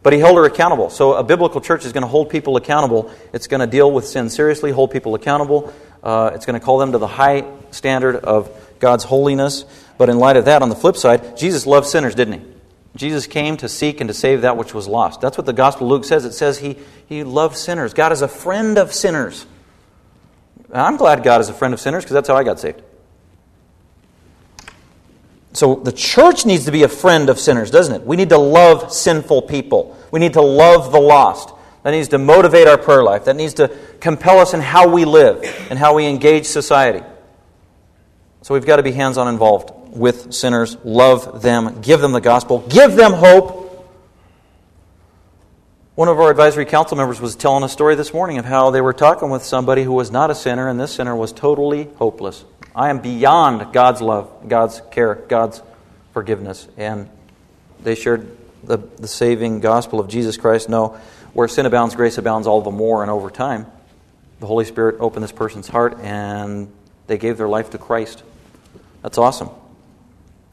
[0.08, 0.88] But he held her accountable.
[0.88, 3.12] So a biblical church is going to hold people accountable.
[3.34, 5.70] It's going to deal with sin seriously, hold people accountable.
[6.02, 9.66] Uh, it's going to call them to the high standard of God's holiness.
[9.98, 12.46] But in light of that, on the flip side, Jesus loved sinners, didn't he?
[12.96, 15.20] Jesus came to seek and to save that which was lost.
[15.20, 16.24] That's what the Gospel of Luke says.
[16.24, 17.92] It says he, he loved sinners.
[17.92, 19.44] God is a friend of sinners.
[20.72, 22.80] I'm glad God is a friend of sinners because that's how I got saved.
[25.52, 28.06] So the church needs to be a friend of sinners, doesn't it?
[28.06, 29.96] We need to love sinful people.
[30.10, 31.54] We need to love the lost.
[31.82, 33.26] That needs to motivate our prayer life.
[33.26, 33.68] That needs to
[34.00, 37.04] compel us in how we live and how we engage society.
[38.42, 42.20] So we've got to be hands on involved with sinners, love them, give them the
[42.20, 43.64] gospel, give them hope.
[45.94, 48.80] One of our advisory council members was telling a story this morning of how they
[48.80, 52.44] were talking with somebody who was not a sinner, and this sinner was totally hopeless.
[52.74, 55.60] I am beyond God's love, God's care, God's
[56.12, 56.68] forgiveness.
[56.76, 57.10] And
[57.82, 60.68] they shared the, the saving gospel of Jesus Christ.
[60.68, 60.98] No,
[61.32, 63.66] where sin abounds, grace abounds all the more, and over time,
[64.40, 66.72] the Holy Spirit opened this person's heart and
[67.06, 68.22] they gave their life to Christ.
[69.02, 69.50] That's awesome.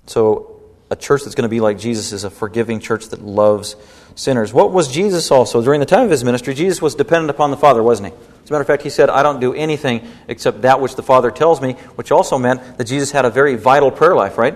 [0.07, 0.51] So,
[0.91, 3.75] a church that's going to be like Jesus is a forgiving church that loves
[4.15, 4.53] sinners.
[4.53, 5.63] What was Jesus also?
[5.63, 8.13] During the time of his ministry, Jesus was dependent upon the Father, wasn't he?
[8.43, 11.03] As a matter of fact, he said, I don't do anything except that which the
[11.03, 14.55] Father tells me, which also meant that Jesus had a very vital prayer life, right?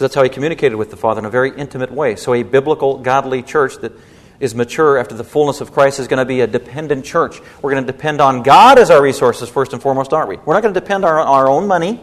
[0.00, 2.16] Because that's how he communicated with the Father in a very intimate way.
[2.16, 3.92] So, a biblical, godly church that
[4.40, 7.38] is mature after the fullness of Christ is going to be a dependent church.
[7.60, 10.38] We're going to depend on God as our resources first and foremost, aren't we?
[10.38, 12.00] We're not going to depend on our, our own money,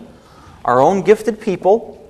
[0.63, 2.06] our own gifted people,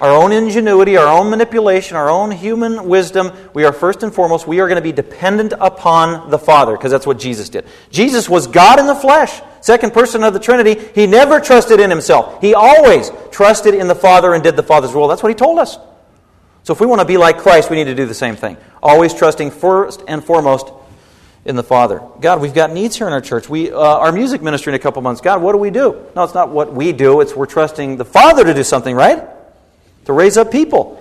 [0.00, 3.32] our own ingenuity, our own manipulation, our own human wisdom.
[3.54, 6.90] We are first and foremost, we are going to be dependent upon the Father, because
[6.90, 7.66] that's what Jesus did.
[7.90, 10.80] Jesus was God in the flesh, second person of the Trinity.
[10.94, 12.40] He never trusted in himself.
[12.40, 15.08] He always trusted in the Father and did the Father's will.
[15.08, 15.78] That's what he told us.
[16.62, 18.56] So if we want to be like Christ, we need to do the same thing.
[18.82, 20.72] Always trusting first and foremost
[21.44, 22.02] in the Father.
[22.20, 23.48] God, we've got needs here in our church.
[23.48, 25.22] We, uh, our music ministry in a couple months.
[25.22, 26.06] God, what do we do?
[26.14, 27.22] No, it's not what we do.
[27.22, 29.26] It's we're trusting the Father to do something, right?
[30.10, 30.96] To raise up people.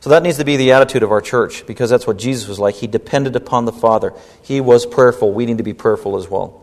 [0.00, 2.58] So that needs to be the attitude of our church because that's what Jesus was
[2.58, 2.74] like.
[2.74, 5.32] He depended upon the Father, he was prayerful.
[5.32, 6.60] We need to be prayerful as well.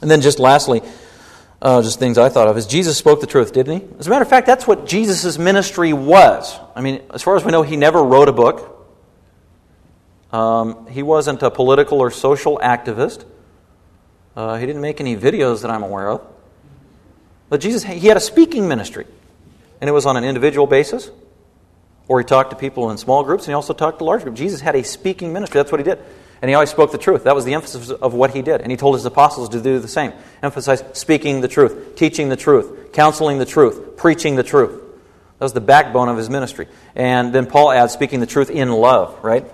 [0.00, 0.82] And then, just lastly,
[1.60, 3.96] uh, just things I thought of is Jesus spoke the truth, didn't he?
[3.98, 6.58] As a matter of fact, that's what Jesus' ministry was.
[6.74, 8.74] I mean, as far as we know, he never wrote a book.
[10.32, 13.24] Um, he wasn't a political or social activist.
[14.36, 16.26] Uh, he didn't make any videos that I'm aware of.
[17.48, 19.06] But Jesus, he had a speaking ministry.
[19.80, 21.10] And it was on an individual basis,
[22.08, 24.38] or he talked to people in small groups, and he also talked to large groups.
[24.38, 25.58] Jesus had a speaking ministry.
[25.58, 25.98] That's what he did.
[26.40, 27.24] And he always spoke the truth.
[27.24, 28.60] That was the emphasis of what he did.
[28.60, 30.12] And he told his apostles to do the same.
[30.42, 34.80] Emphasize speaking the truth, teaching the truth, counseling the truth, preaching the truth.
[35.38, 36.68] That was the backbone of his ministry.
[36.94, 39.44] And then Paul adds speaking the truth in love, right?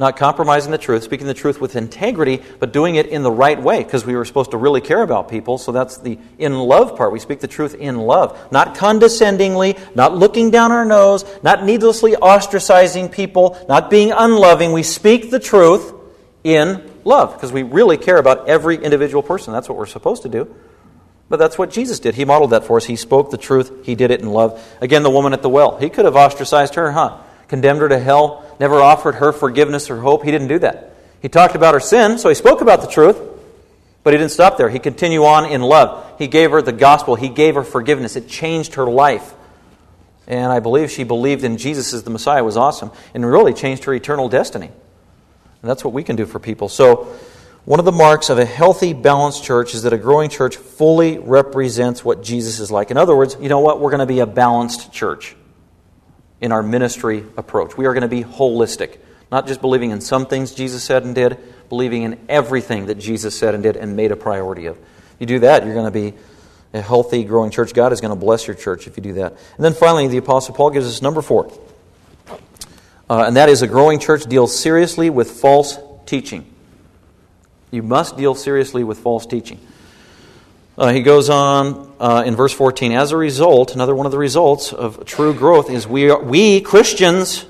[0.00, 3.60] Not compromising the truth, speaking the truth with integrity, but doing it in the right
[3.62, 5.58] way because we were supposed to really care about people.
[5.58, 7.12] So that's the in love part.
[7.12, 12.12] We speak the truth in love, not condescendingly, not looking down our nose, not needlessly
[12.12, 14.72] ostracizing people, not being unloving.
[14.72, 15.92] We speak the truth
[16.44, 19.52] in love because we really care about every individual person.
[19.52, 20.52] That's what we're supposed to do.
[21.28, 22.14] But that's what Jesus did.
[22.14, 22.86] He modeled that for us.
[22.86, 24.66] He spoke the truth, He did it in love.
[24.80, 25.76] Again, the woman at the well.
[25.76, 27.18] He could have ostracized her, huh?
[27.50, 30.22] Condemned her to hell never offered her forgiveness or hope.
[30.22, 30.94] He didn't do that.
[31.20, 33.18] He talked about her sin, so he spoke about the truth,
[34.04, 34.68] but he didn't stop there.
[34.68, 36.16] He continued on in love.
[36.16, 38.14] He gave her the gospel, he gave her forgiveness.
[38.14, 39.34] It changed her life.
[40.28, 43.82] And I believe she believed in Jesus as the Messiah was awesome and really changed
[43.82, 44.66] her eternal destiny.
[44.68, 46.68] And that's what we can do for people.
[46.68, 47.12] So,
[47.64, 51.18] one of the marks of a healthy, balanced church is that a growing church fully
[51.18, 52.92] represents what Jesus is like.
[52.92, 53.80] In other words, you know what?
[53.80, 55.34] We're going to be a balanced church
[56.40, 57.76] in our ministry approach.
[57.76, 58.98] We are going to be holistic,
[59.30, 63.38] not just believing in some things Jesus said and did, believing in everything that Jesus
[63.38, 64.76] said and did and made a priority of.
[64.76, 66.14] If you do that, you're going to be
[66.72, 67.74] a healthy, growing church.
[67.74, 69.32] God is going to bless your church if you do that.
[69.56, 71.52] And then finally, the Apostle Paul gives us number four,
[73.08, 76.46] uh, and that is a growing church deals seriously with false teaching.
[77.70, 79.60] You must deal seriously with false teaching.
[80.78, 84.18] Uh, he goes on uh, in verse 14 as a result, another one of the
[84.18, 87.44] results of true growth is we, are, we Christians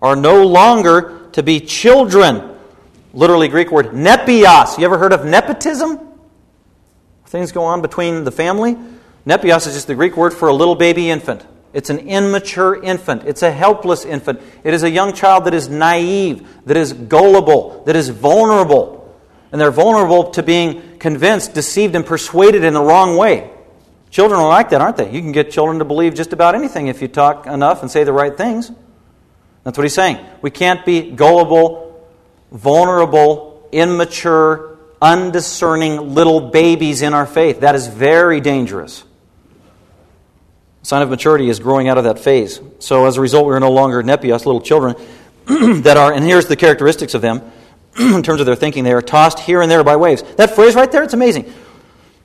[0.00, 2.56] are no longer to be children.
[3.12, 4.78] Literally, Greek word nepios.
[4.78, 5.98] You ever heard of nepotism?
[7.26, 8.76] Things go on between the family.
[9.26, 11.44] Nepios is just the Greek word for a little baby infant.
[11.72, 13.24] It's an immature infant.
[13.24, 14.40] It's a helpless infant.
[14.62, 18.97] It is a young child that is naive, that is gullible, that is vulnerable.
[19.50, 23.50] And they're vulnerable to being convinced, deceived, and persuaded in the wrong way.
[24.10, 25.10] Children are like that, aren't they?
[25.10, 28.04] You can get children to believe just about anything if you talk enough and say
[28.04, 28.70] the right things.
[29.64, 30.24] That's what he's saying.
[30.40, 32.08] We can't be gullible,
[32.50, 37.60] vulnerable, immature, undiscerning little babies in our faith.
[37.60, 39.04] That is very dangerous.
[40.82, 42.60] sign of maturity is growing out of that phase.
[42.78, 44.96] So as a result, we're no longer nepios, little children
[45.82, 47.42] that are, and here's the characteristics of them
[48.14, 48.84] in terms of their thinking.
[48.84, 50.22] They are tossed here and there by waves.
[50.36, 51.52] That phrase right there, it's amazing.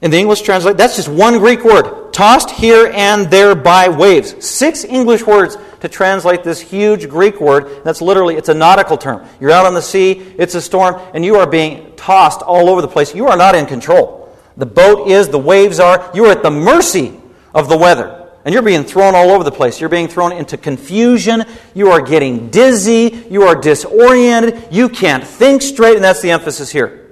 [0.02, 2.12] In the English translation, that's just one Greek word.
[2.14, 4.46] Tossed here and there by waves.
[4.46, 7.84] Six English words to translate this huge Greek word.
[7.84, 9.26] That's literally, it's a nautical term.
[9.40, 12.82] You're out on the sea, it's a storm, and you are being tossed all over
[12.82, 13.16] the place.
[13.16, 14.38] You are not in control.
[14.58, 16.12] The boat is, the waves are.
[16.14, 17.20] You are at the mercy
[17.54, 18.23] of the weather.
[18.46, 19.80] And you're being thrown all over the place.
[19.80, 21.46] You're being thrown into confusion.
[21.74, 23.26] You are getting dizzy.
[23.30, 24.68] You are disoriented.
[24.70, 25.96] You can't think straight.
[25.96, 27.04] And that's the emphasis here.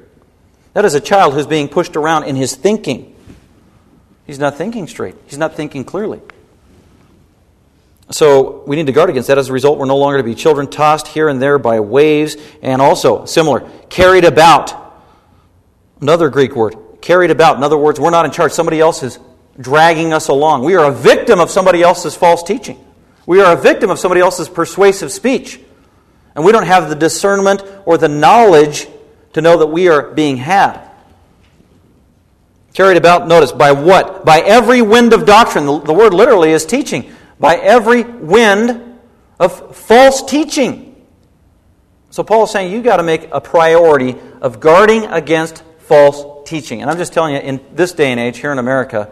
[0.73, 3.15] That is a child who's being pushed around in his thinking.
[4.25, 6.21] He's not thinking straight, he's not thinking clearly.
[8.11, 9.37] So we need to guard against that.
[9.37, 12.35] As a result, we're no longer to be children tossed here and there by waves,
[12.61, 14.73] and also, similar, carried about.
[16.01, 17.55] Another Greek word, carried about.
[17.57, 18.51] In other words, we're not in charge.
[18.51, 19.17] Somebody else is
[19.59, 20.63] dragging us along.
[20.63, 22.83] We are a victim of somebody else's false teaching.
[23.25, 25.59] We are a victim of somebody else's persuasive speech.
[26.35, 28.87] And we don't have the discernment or the knowledge
[29.33, 30.89] to know that we are being had.
[32.73, 34.23] Carried about, notice, by what?
[34.23, 35.65] By every wind of doctrine.
[35.65, 38.99] The, the word literally is teaching by every wind
[39.39, 40.87] of false teaching.
[42.11, 46.81] So Paul is saying you've got to make a priority of guarding against false teaching.
[46.81, 49.11] And I'm just telling you, in this day and age here in America,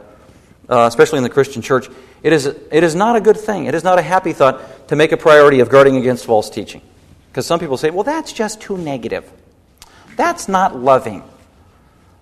[0.69, 1.89] uh, especially in the Christian church,
[2.21, 3.65] it is, it is not a good thing.
[3.65, 6.81] It is not a happy thought to make a priority of guarding against false teaching.
[7.31, 9.29] Because some people say, well, that's just too negative.
[10.15, 11.23] That's not loving.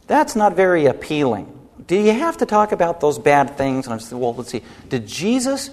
[0.08, 1.54] That's not very appealing.
[1.88, 3.88] Do you have to talk about those bad things?
[3.88, 4.62] And I'm well, let's see.
[4.90, 5.70] Did Jesus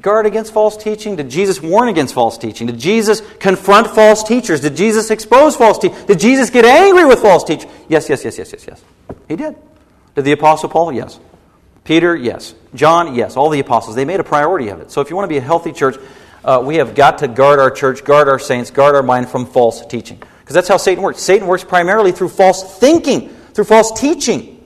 [0.00, 1.16] guard against false teaching?
[1.16, 2.66] Did Jesus warn against false teaching?
[2.66, 4.60] Did Jesus confront false teachers?
[4.60, 6.04] Did Jesus expose false teachers?
[6.04, 7.70] Did Jesus get angry with false teachers?
[7.88, 8.84] Yes, yes, yes, yes, yes, yes.
[9.28, 9.56] He did.
[10.14, 10.92] Did the Apostle Paul?
[10.92, 11.18] Yes.
[11.86, 12.14] Peter?
[12.14, 12.54] Yes.
[12.74, 13.14] John?
[13.14, 13.36] Yes.
[13.36, 13.96] All the apostles.
[13.96, 14.90] They made a priority of it.
[14.90, 15.96] So if you want to be a healthy church,
[16.44, 19.46] uh, we have got to guard our church, guard our saints, guard our mind from
[19.46, 20.18] false teaching.
[20.40, 21.22] Because that's how Satan works.
[21.22, 24.64] Satan works primarily through false thinking, through false teaching.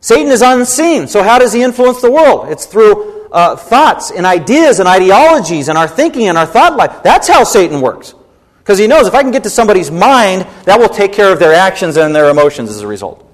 [0.00, 2.50] Satan is unseen, so how does he influence the world?
[2.50, 7.02] It's through uh, thoughts and ideas and ideologies and our thinking and our thought life.
[7.02, 8.14] That's how Satan works.
[8.58, 11.38] Because he knows if I can get to somebody's mind, that will take care of
[11.38, 13.28] their actions and their emotions as a result.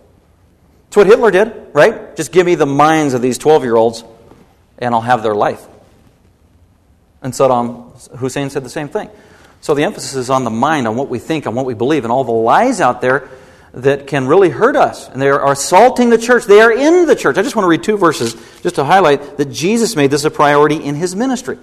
[0.90, 2.16] That's what Hitler did, right?
[2.16, 4.03] Just give me the minds of these 12 year olds
[4.76, 5.64] and I'll have their life.
[7.22, 9.09] And Saddam Hussein said the same thing.
[9.61, 12.05] So the emphasis is on the mind, on what we think, on what we believe,
[12.05, 13.29] and all the lies out there
[13.72, 15.09] that can really hurt us.
[15.09, 16.46] And they are assaulting the church.
[16.46, 17.38] They are in the church.
[17.38, 20.31] I just want to read two verses just to highlight that Jesus made this a
[20.31, 21.57] priority in his ministry.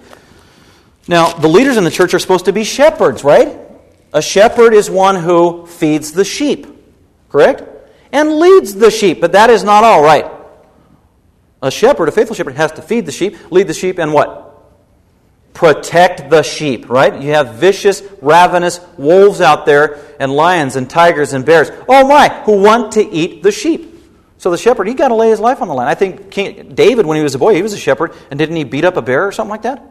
[1.06, 3.58] Now, the leaders in the church are supposed to be shepherds, right?
[4.14, 6.66] A shepherd is one who feeds the sheep,
[7.28, 7.77] correct?
[8.12, 10.26] And leads the sheep, but that is not all, right?
[11.60, 14.48] A shepherd, a faithful shepherd, has to feed the sheep, lead the sheep, and what?
[15.58, 17.20] protect the sheep, right?
[17.20, 21.68] You have vicious, ravenous wolves out there, and lions and tigers and bears.
[21.88, 23.96] Oh my, who want to eat the sheep.
[24.38, 25.88] So the shepherd, he got to lay his life on the line.
[25.88, 28.54] I think King David, when he was a boy, he was a shepherd, and didn't
[28.54, 29.84] he beat up a bear or something like that?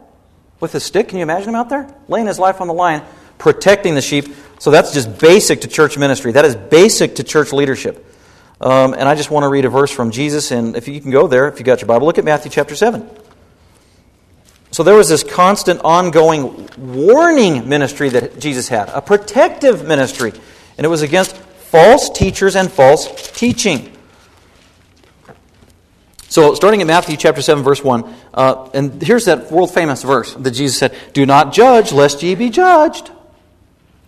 [0.58, 1.08] With a stick?
[1.08, 1.94] Can you imagine him out there?
[2.08, 3.02] Laying his life on the line,
[3.36, 4.34] protecting the sheep.
[4.60, 6.32] So that's just basic to church ministry.
[6.32, 8.06] That is basic to church leadership.
[8.60, 11.10] Um, and I just want to read a verse from Jesus, and if you can
[11.10, 13.08] go there, if you got your Bible, look at Matthew chapter 7.
[14.70, 20.32] So there was this constant, ongoing warning ministry that Jesus had, a protective ministry.
[20.76, 23.92] And it was against false teachers and false teaching.
[26.28, 30.34] So, starting in Matthew chapter 7, verse 1, uh, and here's that world famous verse
[30.34, 33.10] that Jesus said, Do not judge, lest ye be judged.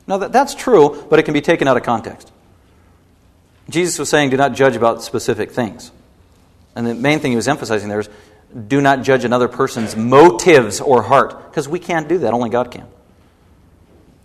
[0.06, 2.30] Now, that, that's true, but it can be taken out of context.
[3.70, 5.90] Jesus was saying, Do not judge about specific things.
[6.74, 8.08] And the main thing he was emphasizing there is,
[8.66, 12.70] Do not judge another person's motives or heart, because we can't do that, only God
[12.70, 12.86] can.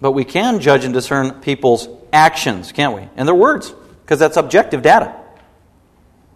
[0.02, 3.08] But we can judge and discern people's actions, can't we?
[3.16, 5.16] And their words, because that's objective data.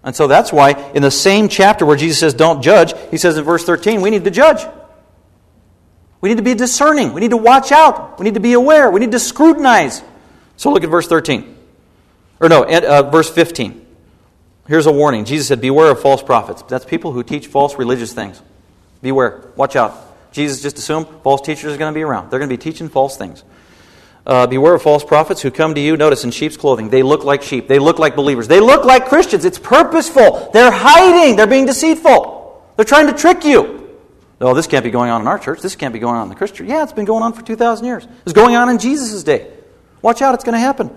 [0.04, 3.38] And so that's why in the same chapter where Jesus says, don't judge, he says
[3.38, 4.66] in verse 13, we need to judge.
[6.22, 7.14] We need to be discerning.
[7.14, 8.20] We need to watch out.
[8.20, 8.90] We need to be aware.
[8.90, 10.02] We need to scrutinize.
[10.58, 11.56] So look at verse 13.
[12.40, 13.86] Or no, uh, verse 15.
[14.68, 15.26] Here's a warning.
[15.26, 16.62] Jesus said, Beware of false prophets.
[16.64, 18.42] That's people who teach false religious things.
[19.02, 19.52] Beware.
[19.56, 19.96] Watch out.
[20.32, 22.30] Jesus just assumed false teachers are going to be around.
[22.30, 23.44] They're going to be teaching false things.
[24.26, 26.90] Uh, beware of false prophets who come to you, notice, in sheep's clothing.
[26.90, 27.68] They look like sheep.
[27.68, 28.48] They look like believers.
[28.48, 29.44] They look like Christians.
[29.44, 30.52] It's purposeful.
[30.54, 31.36] They're hiding.
[31.36, 32.64] They're being deceitful.
[32.76, 33.98] They're trying to trick you.
[34.40, 35.62] Oh, this can't be going on in our church.
[35.62, 36.68] This can't be going on in the Christian.
[36.68, 38.08] Yeah, it's been going on for 2,000 years.
[38.24, 39.52] It's going on in Jesus' day.
[40.02, 40.92] Watch out, it's going to happen.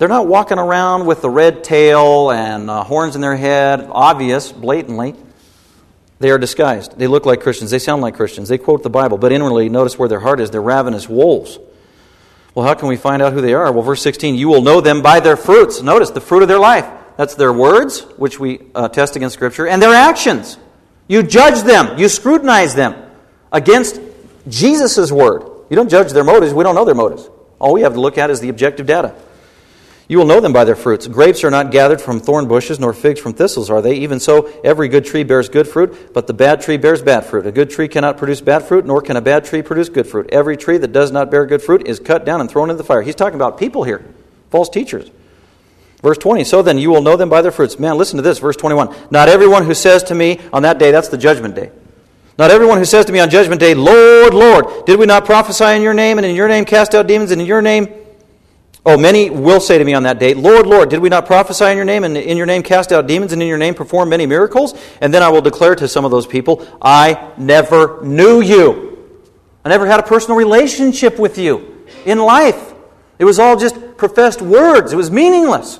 [0.00, 4.50] They're not walking around with the red tail and uh, horns in their head, obvious,
[4.50, 5.14] blatantly.
[6.20, 6.96] They are disguised.
[6.96, 7.70] They look like Christians.
[7.70, 8.48] They sound like Christians.
[8.48, 10.50] They quote the Bible, but inwardly, notice where their heart is.
[10.50, 11.58] They're ravenous wolves.
[12.54, 13.70] Well, how can we find out who they are?
[13.70, 15.82] Well, verse 16, you will know them by their fruits.
[15.82, 16.90] Notice the fruit of their life.
[17.18, 20.56] That's their words, which we uh, test against Scripture, and their actions.
[21.08, 22.94] You judge them, you scrutinize them
[23.52, 24.00] against
[24.48, 25.42] Jesus' word.
[25.68, 27.28] You don't judge their motives, we don't know their motives.
[27.58, 29.14] All we have to look at is the objective data.
[30.10, 31.06] You will know them by their fruits.
[31.06, 33.94] Grapes are not gathered from thorn bushes, nor figs from thistles, are they?
[33.94, 37.46] Even so, every good tree bears good fruit, but the bad tree bears bad fruit.
[37.46, 40.28] A good tree cannot produce bad fruit, nor can a bad tree produce good fruit.
[40.32, 42.84] Every tree that does not bear good fruit is cut down and thrown into the
[42.84, 43.02] fire.
[43.02, 44.04] He's talking about people here,
[44.50, 45.08] false teachers.
[46.02, 47.78] Verse 20, so then you will know them by their fruits.
[47.78, 48.92] Man, listen to this, verse 21.
[49.12, 51.70] Not everyone who says to me on that day, that's the judgment day.
[52.36, 55.66] Not everyone who says to me on judgment day, Lord, Lord, did we not prophesy
[55.66, 57.94] in your name, and in your name cast out demons, and in your name
[58.84, 61.66] Oh, many will say to me on that day, Lord, Lord, did we not prophesy
[61.66, 64.08] in your name, and in your name cast out demons, and in your name perform
[64.08, 64.74] many miracles?
[65.00, 68.90] And then I will declare to some of those people, I never knew you.
[69.64, 72.72] I never had a personal relationship with you in life.
[73.18, 75.78] It was all just professed words, it was meaningless.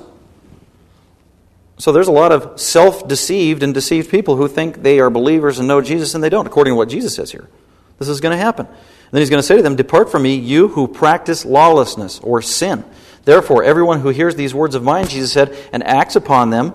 [1.79, 5.57] So there's a lot of self deceived and deceived people who think they are believers
[5.57, 7.49] and know Jesus, and they don't, according to what Jesus says here.
[7.97, 8.67] This is going to happen.
[9.11, 12.19] And then he's going to say to them, Depart from me, you who practice lawlessness
[12.19, 12.85] or sin.
[13.25, 16.73] Therefore, everyone who hears these words of mine, Jesus said, and acts upon them,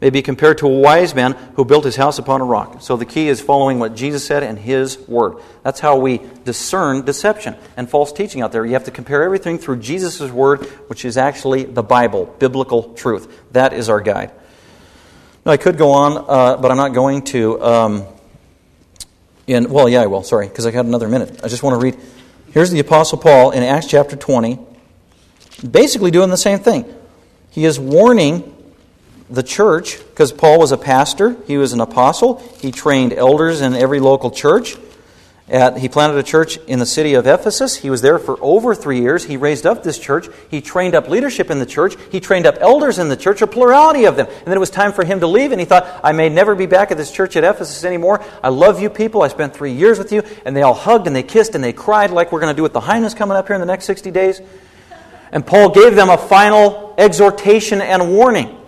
[0.00, 2.82] may be compared to a wise man who built his house upon a rock.
[2.82, 5.38] So the key is following what Jesus said and his word.
[5.64, 8.64] That's how we discern deception and false teaching out there.
[8.64, 13.52] You have to compare everything through Jesus' word, which is actually the Bible, biblical truth.
[13.52, 14.30] That is our guide.
[15.44, 17.60] Now, I could go on, uh, but I'm not going to.
[17.60, 18.06] Um,
[19.56, 21.40] in, well, yeah, I will, sorry, because I got another minute.
[21.42, 21.98] I just want to read.
[22.52, 24.58] Here's the Apostle Paul in Acts chapter 20,
[25.68, 26.84] basically doing the same thing.
[27.50, 28.54] He is warning
[29.30, 33.74] the church, because Paul was a pastor, he was an apostle, he trained elders in
[33.74, 34.76] every local church.
[35.52, 37.76] At, he planted a church in the city of Ephesus.
[37.76, 39.24] He was there for over three years.
[39.24, 40.26] He raised up this church.
[40.50, 41.94] He trained up leadership in the church.
[42.10, 44.28] He trained up elders in the church, a plurality of them.
[44.28, 46.54] And then it was time for him to leave, and he thought, I may never
[46.54, 48.24] be back at this church at Ephesus anymore.
[48.42, 49.20] I love you people.
[49.20, 50.22] I spent three years with you.
[50.46, 52.62] And they all hugged and they kissed and they cried like we're going to do
[52.62, 54.40] with the Highness coming up here in the next 60 days.
[55.32, 58.58] And Paul gave them a final exhortation and warning.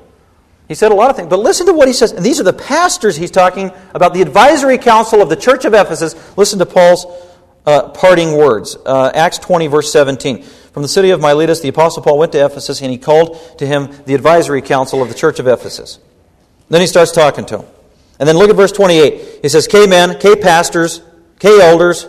[0.74, 2.10] He said a lot of things, but listen to what he says.
[2.10, 5.72] And these are the pastors he's talking about, the advisory council of the church of
[5.72, 6.16] Ephesus.
[6.36, 7.06] Listen to Paul's
[7.64, 8.76] uh, parting words.
[8.84, 10.42] Uh, Acts 20, verse 17.
[10.42, 13.66] From the city of Miletus, the Apostle Paul went to Ephesus, and he called to
[13.68, 16.00] him the advisory council of the church of Ephesus.
[16.70, 17.68] Then he starts talking to him.
[18.18, 19.42] And then look at verse 28.
[19.42, 21.02] He says, K men, K pastors,
[21.38, 22.08] K elders,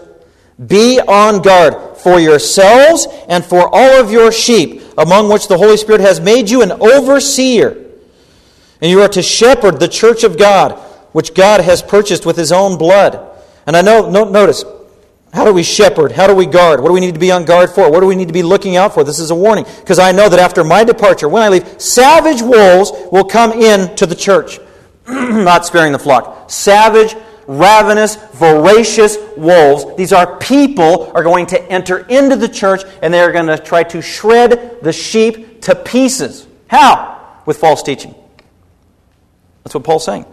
[0.66, 5.78] be on guard for yourselves and for all of your sheep, among which the Holy
[5.78, 7.85] Spirit has made you an overseer
[8.82, 10.74] and you are to shepherd the church of God,
[11.12, 13.20] which God has purchased with his own blood.
[13.66, 14.64] And I know, no, notice,
[15.36, 16.14] how do we shepherd?
[16.14, 16.80] How do we guard?
[16.80, 17.92] What do we need to be on guard for?
[17.92, 19.04] What do we need to be looking out for?
[19.04, 19.66] This is a warning.
[19.82, 23.94] Because I know that after my departure, when I leave, savage wolves will come in
[23.98, 24.60] to the church,
[25.08, 26.50] not sparing the flock.
[26.50, 27.16] Savage,
[27.48, 29.86] ravenous, voracious wolves.
[29.98, 33.84] These are people are going to enter into the church and they're going to try
[33.84, 36.48] to shred the sheep to pieces.
[36.68, 37.42] How?
[37.46, 38.16] With false teaching.
[39.66, 40.26] That's what Paul's saying.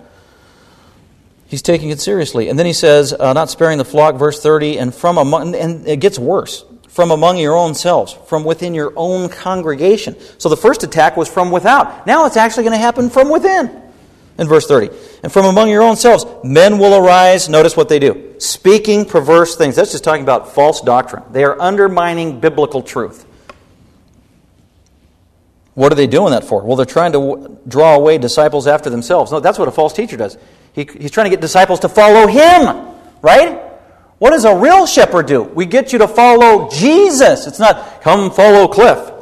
[1.47, 2.49] He's taking it seriously.
[2.49, 5.89] And then he says, uh, not sparing the flock, verse 30, and from among, and
[5.89, 6.65] it gets worse.
[6.89, 10.15] from among your own selves, from within your own congregation.
[10.37, 12.07] So the first attack was from without.
[12.07, 13.71] Now it's actually going to happen from within.
[14.37, 14.91] In verse 30.
[15.23, 17.49] And from among your own selves, men will arise.
[17.49, 19.77] Notice what they do speaking perverse things.
[19.77, 21.23] That's just talking about false doctrine.
[21.33, 23.25] They are undermining biblical truth.
[25.75, 26.63] What are they doing that for?
[26.63, 29.33] Well, they're trying to draw away disciples after themselves.
[29.33, 30.37] No, that's what a false teacher does.
[30.75, 33.59] He, he's trying to get disciples to follow him, right?
[34.19, 35.43] What does a real shepherd do?
[35.43, 37.47] We get you to follow Jesus.
[37.47, 39.13] It's not, come follow Cliff.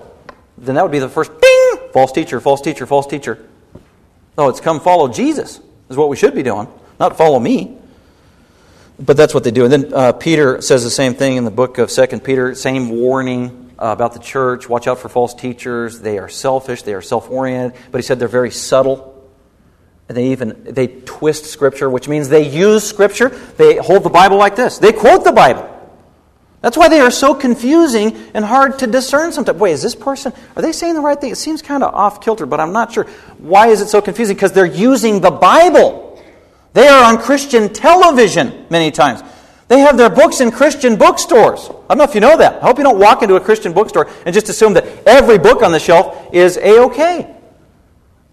[0.58, 1.90] Then that would be the first ding!
[1.92, 3.46] False teacher, false teacher, false teacher.
[4.36, 7.76] No, it's come follow Jesus, is what we should be doing, not follow me.
[8.98, 9.64] But that's what they do.
[9.64, 12.90] And then uh, Peter says the same thing in the book of Second Peter, same
[12.90, 14.68] warning Uh, about the church.
[14.68, 16.00] Watch out for false teachers.
[16.00, 16.82] They are selfish.
[16.82, 17.80] They are self-oriented.
[17.90, 19.16] But he said they're very subtle.
[20.06, 23.30] And they even they twist Scripture, which means they use Scripture.
[23.30, 24.76] They hold the Bible like this.
[24.76, 25.66] They quote the Bible.
[26.60, 29.58] That's why they are so confusing and hard to discern sometimes.
[29.58, 31.30] Wait, is this person, are they saying the right thing?
[31.30, 33.04] It seems kind of off kilter, but I'm not sure.
[33.38, 34.36] Why is it so confusing?
[34.36, 36.22] Because they're using the Bible.
[36.74, 39.22] They are on Christian television many times.
[39.70, 41.70] They have their books in Christian bookstores.
[41.70, 42.60] I don't know if you know that.
[42.60, 45.62] I hope you don't walk into a Christian bookstore and just assume that every book
[45.62, 47.36] on the shelf is A OK.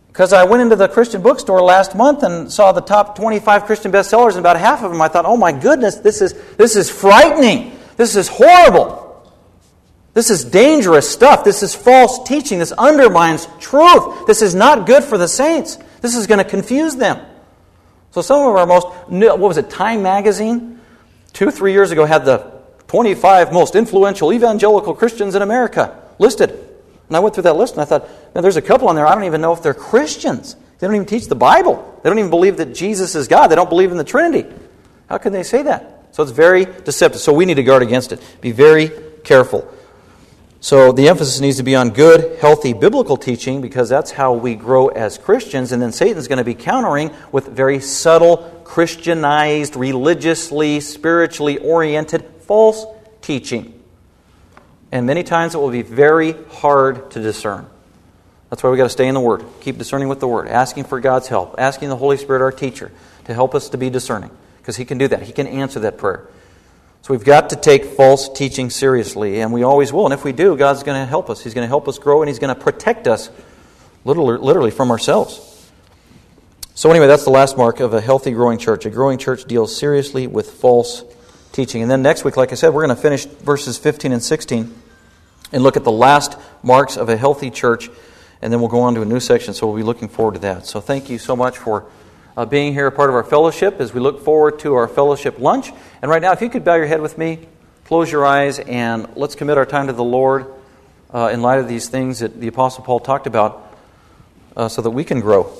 [0.08, 3.92] Because I went into the Christian bookstore last month and saw the top 25 Christian
[3.92, 6.90] bestsellers, and about half of them I thought, oh my goodness, this is, this is
[6.90, 7.78] frightening.
[7.98, 9.32] This is horrible.
[10.16, 11.44] This is dangerous stuff.
[11.44, 12.58] This is false teaching.
[12.58, 14.26] This undermines truth.
[14.26, 15.78] This is not good for the saints.
[16.02, 17.24] This is going to confuse them.
[18.10, 20.78] So, some of our most, what was it, Time Magazine?
[21.34, 22.52] Two, three years ago had the
[22.88, 26.50] 25 most influential evangelical Christians in America listed.
[26.50, 29.06] And I went through that list and I thought, man, there's a couple on there,
[29.06, 30.56] I don't even know if they're Christians.
[30.80, 32.00] They don't even teach the Bible.
[32.04, 33.48] They don't even believe that Jesus is God.
[33.48, 34.48] They don't believe in the Trinity.
[35.10, 36.10] How can they say that?
[36.12, 37.20] So it's very deceptive.
[37.20, 38.22] So we need to guard against it.
[38.42, 38.92] Be very
[39.24, 39.72] careful.
[40.60, 44.56] So the emphasis needs to be on good, healthy biblical teaching because that's how we
[44.56, 45.72] grow as Christians.
[45.72, 52.86] And then Satan's going to be countering with very subtle, Christianized, religiously, spiritually oriented false
[53.22, 53.82] teaching.
[54.92, 57.66] And many times it will be very hard to discern.
[58.50, 59.46] That's why we've got to stay in the Word.
[59.62, 62.92] Keep discerning with the Word, asking for God's help, asking the Holy Spirit, our teacher,
[63.24, 65.24] to help us to be discerning because He can do that.
[65.24, 66.28] He can answer that prayer.
[67.04, 70.04] So we've got to take false teaching seriously, and we always will.
[70.04, 71.42] And if we do, God's going to help us.
[71.42, 73.30] He's going to help us grow, and He's going to protect us
[74.04, 75.47] literally, literally from ourselves.
[76.78, 78.86] So, anyway, that's the last mark of a healthy, growing church.
[78.86, 81.04] A growing church deals seriously with false
[81.52, 81.82] teaching.
[81.82, 84.76] And then next week, like I said, we're going to finish verses 15 and 16
[85.52, 87.90] and look at the last marks of a healthy church,
[88.44, 89.56] and then we'll go on to a new section.
[89.56, 90.68] So, we'll be looking forward to that.
[90.68, 91.88] So, thank you so much for
[92.38, 95.72] uh, being here, part of our fellowship, as we look forward to our fellowship lunch.
[96.04, 97.48] And right now, if you could bow your head with me,
[97.86, 100.46] close your eyes, and let's commit our time to the Lord
[101.12, 103.76] uh, in light of these things that the Apostle Paul talked about
[104.56, 105.52] uh, so that we can grow.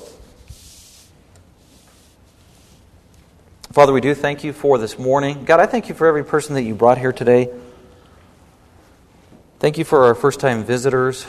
[3.70, 5.44] Father, we do thank you for this morning.
[5.44, 7.50] God, I thank you for every person that you brought here today.
[9.58, 11.26] Thank you for our first time visitors.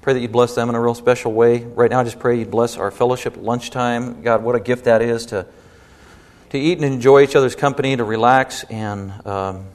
[0.00, 1.64] Pray that you bless them in a real special way.
[1.64, 4.22] Right now, I just pray you bless our fellowship lunchtime.
[4.22, 5.44] God, what a gift that is to,
[6.50, 9.66] to eat and enjoy each other's company, to relax, and um,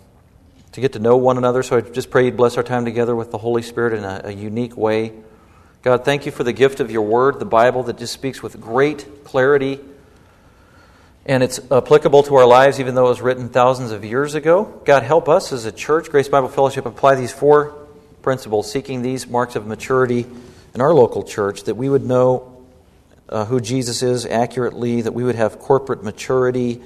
[0.71, 1.61] to get to know one another.
[1.61, 4.21] So I just pray you bless our time together with the Holy Spirit in a,
[4.23, 5.11] a unique way.
[5.81, 8.61] God, thank you for the gift of your word, the Bible, that just speaks with
[8.61, 9.81] great clarity.
[11.25, 14.81] And it's applicable to our lives, even though it was written thousands of years ago.
[14.85, 17.75] God, help us as a church, Grace Bible Fellowship, apply these four
[18.23, 20.25] principles, seeking these marks of maturity
[20.73, 22.65] in our local church, that we would know
[23.29, 26.81] uh, who Jesus is accurately, that we would have corporate maturity,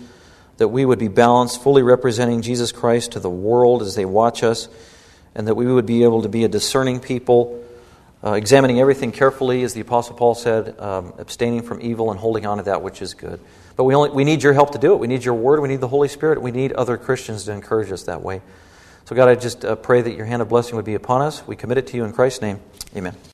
[0.58, 4.44] that we would be balanced, fully representing Jesus Christ to the world as they watch
[4.44, 4.68] us,
[5.34, 7.64] and that we would be able to be a discerning people,
[8.24, 12.46] uh, examining everything carefully, as the Apostle Paul said, um, abstaining from evil and holding
[12.46, 13.40] on to that which is good.
[13.76, 15.00] But we, only, we need your help to do it.
[15.00, 15.60] We need your word.
[15.60, 16.42] We need the Holy Spirit.
[16.42, 18.42] We need other Christians to encourage us that way.
[19.06, 21.46] So, God, I just uh, pray that your hand of blessing would be upon us.
[21.46, 22.60] We commit it to you in Christ's name.
[22.96, 23.16] Amen.